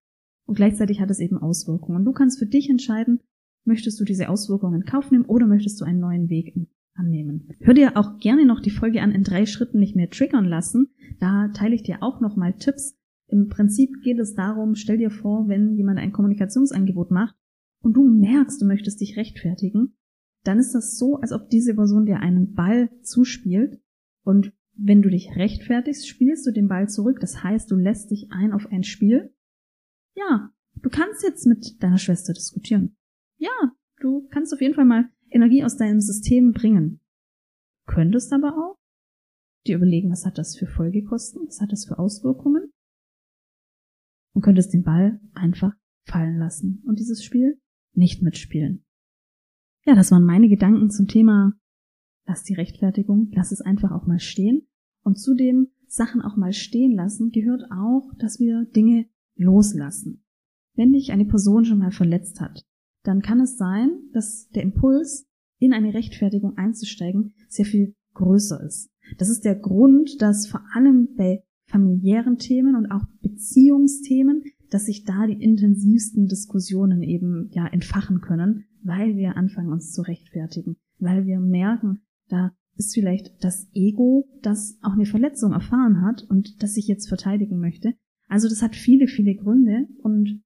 Und 0.50 0.56
gleichzeitig 0.56 1.00
hat 1.00 1.12
es 1.12 1.20
eben 1.20 1.38
Auswirkungen. 1.38 2.04
Du 2.04 2.10
kannst 2.10 2.40
für 2.40 2.46
dich 2.46 2.68
entscheiden, 2.68 3.20
möchtest 3.64 4.00
du 4.00 4.04
diese 4.04 4.28
Auswirkungen 4.28 4.80
in 4.80 4.84
Kauf 4.84 5.12
nehmen 5.12 5.24
oder 5.26 5.46
möchtest 5.46 5.80
du 5.80 5.84
einen 5.84 6.00
neuen 6.00 6.28
Weg 6.28 6.56
annehmen. 6.94 7.46
Hör 7.60 7.72
dir 7.72 7.96
auch 7.96 8.18
gerne 8.18 8.44
noch 8.44 8.58
die 8.58 8.72
Folge 8.72 9.00
an, 9.00 9.12
in 9.12 9.22
drei 9.22 9.46
Schritten 9.46 9.78
nicht 9.78 9.94
mehr 9.94 10.10
triggern 10.10 10.44
lassen. 10.44 10.88
Da 11.20 11.52
teile 11.54 11.76
ich 11.76 11.84
dir 11.84 12.02
auch 12.02 12.20
nochmal 12.20 12.54
Tipps. 12.54 12.98
Im 13.28 13.46
Prinzip 13.46 14.02
geht 14.02 14.18
es 14.18 14.34
darum, 14.34 14.74
stell 14.74 14.98
dir 14.98 15.12
vor, 15.12 15.46
wenn 15.46 15.76
jemand 15.76 16.00
ein 16.00 16.10
Kommunikationsangebot 16.10 17.12
macht 17.12 17.36
und 17.84 17.92
du 17.92 18.02
merkst, 18.02 18.60
du 18.60 18.66
möchtest 18.66 19.00
dich 19.00 19.16
rechtfertigen, 19.16 19.94
dann 20.42 20.58
ist 20.58 20.74
das 20.74 20.98
so, 20.98 21.18
als 21.18 21.30
ob 21.30 21.48
diese 21.48 21.76
Person 21.76 22.06
dir 22.06 22.18
einen 22.18 22.54
Ball 22.54 22.90
zuspielt 23.02 23.80
und 24.24 24.52
wenn 24.74 25.00
du 25.00 25.10
dich 25.10 25.36
rechtfertigst, 25.36 26.08
spielst 26.08 26.44
du 26.44 26.50
den 26.50 26.66
Ball 26.66 26.88
zurück. 26.88 27.20
Das 27.20 27.44
heißt, 27.44 27.70
du 27.70 27.76
lässt 27.76 28.10
dich 28.10 28.32
ein 28.32 28.52
auf 28.52 28.66
ein 28.72 28.82
Spiel. 28.82 29.32
Ja, 30.14 30.53
du 30.77 30.90
kannst 30.90 31.23
jetzt 31.23 31.46
mit 31.46 31.83
deiner 31.83 31.99
Schwester 31.99 32.33
diskutieren. 32.33 32.96
Ja, 33.37 33.73
du 34.01 34.29
kannst 34.31 34.53
auf 34.53 34.61
jeden 34.61 34.75
Fall 34.75 34.85
mal 34.85 35.11
Energie 35.31 35.64
aus 35.64 35.77
deinem 35.77 36.01
System 36.01 36.53
bringen. 36.53 37.01
Könntest 37.87 38.33
aber 38.33 38.57
auch 38.57 38.77
dir 39.66 39.77
überlegen, 39.77 40.11
was 40.11 40.27
hat 40.27 40.38
das 40.38 40.57
für 40.57 40.66
Folgekosten, 40.66 41.46
was 41.46 41.61
hat 41.61 41.73
das 41.73 41.87
für 41.87 41.99
Auswirkungen 41.99 42.73
und 44.35 44.42
könntest 44.42 44.73
den 44.73 44.83
Ball 44.83 45.20
einfach 45.35 45.75
fallen 46.05 46.38
lassen 46.38 46.83
und 46.87 46.99
dieses 46.99 47.25
Spiel 47.25 47.61
nicht 47.94 48.23
mitspielen. 48.23 48.85
Ja, 49.85 49.94
das 49.94 50.11
waren 50.11 50.25
meine 50.25 50.49
Gedanken 50.49 50.90
zum 50.90 51.09
Thema 51.09 51.53
Lass 52.27 52.44
die 52.44 52.55
Rechtfertigung, 52.55 53.29
lass 53.33 53.51
es 53.51 53.61
einfach 53.61 53.90
auch 53.90 54.07
mal 54.07 54.20
stehen. 54.20 54.68
Und 55.03 55.18
zu 55.18 55.35
dem 55.35 55.73
Sachen 55.88 56.23
auch 56.23 56.37
mal 56.37 56.53
stehen 56.53 56.92
lassen 56.94 57.33
gehört 57.33 57.64
auch, 57.73 58.09
dass 58.18 58.38
wir 58.38 58.66
Dinge 58.66 59.09
loslassen. 59.40 60.22
Wenn 60.76 60.92
dich 60.92 61.12
eine 61.12 61.24
Person 61.24 61.64
schon 61.64 61.79
mal 61.79 61.90
verletzt 61.90 62.40
hat, 62.40 62.64
dann 63.03 63.22
kann 63.22 63.40
es 63.40 63.57
sein, 63.57 63.90
dass 64.12 64.48
der 64.50 64.62
Impuls, 64.62 65.26
in 65.59 65.72
eine 65.72 65.92
Rechtfertigung 65.92 66.57
einzusteigen, 66.57 67.35
sehr 67.48 67.66
viel 67.66 67.94
größer 68.14 68.62
ist. 68.62 68.90
Das 69.18 69.29
ist 69.29 69.44
der 69.44 69.57
Grund, 69.57 70.22
dass 70.22 70.46
vor 70.46 70.62
allem 70.74 71.09
bei 71.16 71.42
familiären 71.66 72.38
Themen 72.38 72.76
und 72.76 72.90
auch 72.90 73.05
Beziehungsthemen, 73.20 74.42
dass 74.70 74.87
sich 74.87 75.05
da 75.05 75.26
die 75.26 75.42
intensivsten 75.42 76.26
Diskussionen 76.26 77.03
eben 77.03 77.50
ja 77.53 77.66
entfachen 77.66 78.20
können, 78.20 78.64
weil 78.83 79.16
wir 79.16 79.37
anfangen 79.37 79.72
uns 79.72 79.92
zu 79.92 80.03
rechtfertigen, 80.03 80.76
weil 80.98 81.26
wir 81.26 81.40
merken, 81.40 82.03
da 82.29 82.53
ist 82.76 82.94
vielleicht 82.94 83.44
das 83.44 83.68
Ego, 83.74 84.29
das 84.42 84.79
auch 84.83 84.92
eine 84.92 85.07
Verletzung 85.07 85.53
erfahren 85.53 86.03
hat 86.03 86.24
und 86.29 86.62
das 86.62 86.74
sich 86.74 86.87
jetzt 86.87 87.09
verteidigen 87.09 87.59
möchte. 87.59 87.94
Also 88.30 88.48
das 88.48 88.62
hat 88.62 88.76
viele, 88.76 89.08
viele 89.08 89.34
Gründe 89.34 89.88
und 89.98 90.40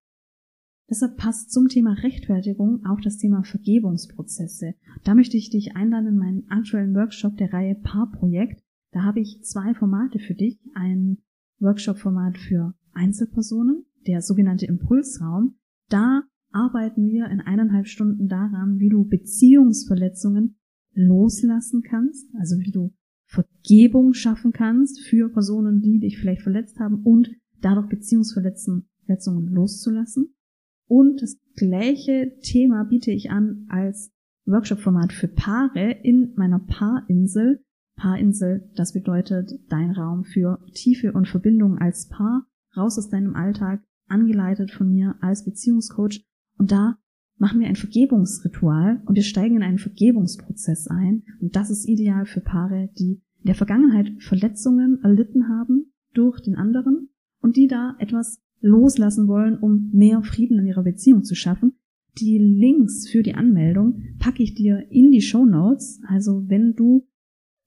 deshalb 0.88 1.18
passt 1.18 1.52
zum 1.52 1.68
Thema 1.68 1.92
Rechtfertigung 1.92 2.82
auch 2.86 2.98
das 3.02 3.18
Thema 3.18 3.44
Vergebungsprozesse. 3.44 4.72
Da 5.04 5.14
möchte 5.14 5.36
ich 5.36 5.50
dich 5.50 5.76
einladen 5.76 6.08
in 6.08 6.16
meinen 6.16 6.48
aktuellen 6.48 6.94
Workshop 6.94 7.36
der 7.36 7.52
Reihe 7.52 7.74
Paarprojekt. 7.74 8.64
Da 8.92 9.02
habe 9.02 9.20
ich 9.20 9.42
zwei 9.42 9.74
Formate 9.74 10.18
für 10.18 10.34
dich. 10.34 10.58
Ein 10.74 11.18
Workshop-Format 11.60 12.38
für 12.38 12.74
Einzelpersonen, 12.94 13.84
der 14.06 14.22
sogenannte 14.22 14.64
Impulsraum. 14.64 15.56
Da 15.90 16.22
arbeiten 16.52 17.06
wir 17.10 17.26
in 17.26 17.42
eineinhalb 17.42 17.86
Stunden 17.86 18.28
daran, 18.28 18.78
wie 18.78 18.88
du 18.88 19.04
Beziehungsverletzungen 19.04 20.56
loslassen 20.94 21.82
kannst, 21.82 22.34
also 22.38 22.58
wie 22.60 22.70
du 22.70 22.94
Vergebung 23.26 24.14
schaffen 24.14 24.52
kannst 24.52 25.02
für 25.02 25.28
Personen, 25.28 25.82
die 25.82 25.98
dich 25.98 26.16
vielleicht 26.18 26.42
verletzt 26.42 26.78
haben 26.80 27.02
und 27.02 27.28
dadurch 27.64 27.88
Beziehungsverletzungen 27.88 29.48
loszulassen. 29.48 30.35
Und 30.87 31.22
das 31.22 31.38
gleiche 31.57 32.37
Thema 32.42 32.85
biete 32.85 33.11
ich 33.11 33.31
an 33.31 33.66
als 33.68 34.12
Workshop-Format 34.46 35.12
für 35.12 35.29
Paare 35.29 35.92
in 36.03 36.35
meiner 36.37 36.59
Paarinsel. 36.59 37.64
Paarinsel, 37.96 38.70
das 38.74 38.92
bedeutet 38.92 39.50
dein 39.68 39.92
Raum 39.92 40.24
für 40.24 40.59
Tiefe 40.74 41.12
und 41.12 41.29
Verbindung 41.29 41.79
als 41.79 42.09
Paar, 42.09 42.46
raus 42.77 42.98
aus 42.98 43.09
deinem 43.09 43.35
Alltag, 43.35 43.83
angeleitet 44.09 44.70
von 44.70 44.90
mir 44.90 45.16
als 45.20 45.44
Beziehungscoach. 45.44 46.22
Und 46.59 46.72
da 46.72 46.98
machen 47.38 47.61
wir 47.61 47.68
ein 47.68 47.77
Vergebungsritual 47.77 49.00
und 49.07 49.14
wir 49.14 49.22
steigen 49.22 49.57
in 49.57 49.62
einen 49.62 49.79
Vergebungsprozess 49.79 50.88
ein. 50.88 51.22
Und 51.40 51.57
das 51.57 51.70
ist 51.70 51.88
ideal 51.88 52.27
für 52.27 52.40
Paare, 52.40 52.90
die 52.98 53.22
in 53.40 53.46
der 53.46 53.55
Vergangenheit 53.55 54.11
Verletzungen 54.22 55.00
erlitten 55.03 55.48
haben 55.48 55.92
durch 56.12 56.40
den 56.40 56.57
anderen 56.57 57.09
und 57.44 57.57
die 57.57 57.68
da 57.68 57.94
etwas 57.98 58.40
loslassen 58.62 59.28
wollen, 59.28 59.59
um 59.59 59.90
mehr 59.92 60.22
Frieden 60.22 60.59
in 60.59 60.66
ihrer 60.66 60.83
Beziehung 60.83 61.22
zu 61.24 61.35
schaffen. 61.35 61.74
Die 62.18 62.38
Links 62.38 63.07
für 63.07 63.22
die 63.22 63.35
Anmeldung 63.35 64.02
packe 64.18 64.42
ich 64.42 64.54
dir 64.54 64.87
in 64.90 65.11
die 65.11 65.20
Show 65.20 65.44
Notes. 65.44 66.00
Also 66.09 66.44
wenn 66.48 66.74
du 66.74 67.07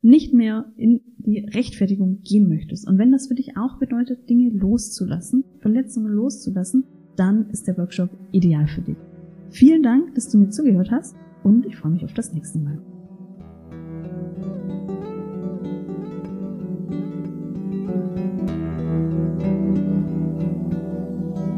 nicht 0.02 0.34
mehr 0.34 0.74
in 0.78 1.02
die 1.18 1.46
Rechtfertigung 1.54 2.22
gehen 2.22 2.50
möchtest. 2.50 2.88
Und 2.88 2.98
wenn 2.98 3.12
das 3.12 3.28
für 3.28 3.36
dich 3.36 3.56
auch 3.56 3.78
bedeutet, 3.78 4.28
Dinge 4.28 4.50
loszulassen, 4.50 5.44
Verletzungen 5.60 6.12
loszulassen, 6.12 6.86
dann 7.16 7.50
ist 7.52 7.68
der 7.68 7.78
Workshop 7.78 8.10
ideal 8.32 8.68
für 8.68 8.82
dich. 8.82 8.98
Vielen 9.50 9.84
Dank, 9.84 10.16
dass 10.16 10.30
du 10.30 10.40
mir 10.40 10.50
zugehört 10.50 10.90
hast 10.90 11.16
und 11.44 11.68
ich 11.68 11.76
freue 11.76 11.92
mich 11.92 12.04
auf 12.04 12.14
das 12.14 12.34
nächste 12.34 12.58
Mal. 12.58 12.82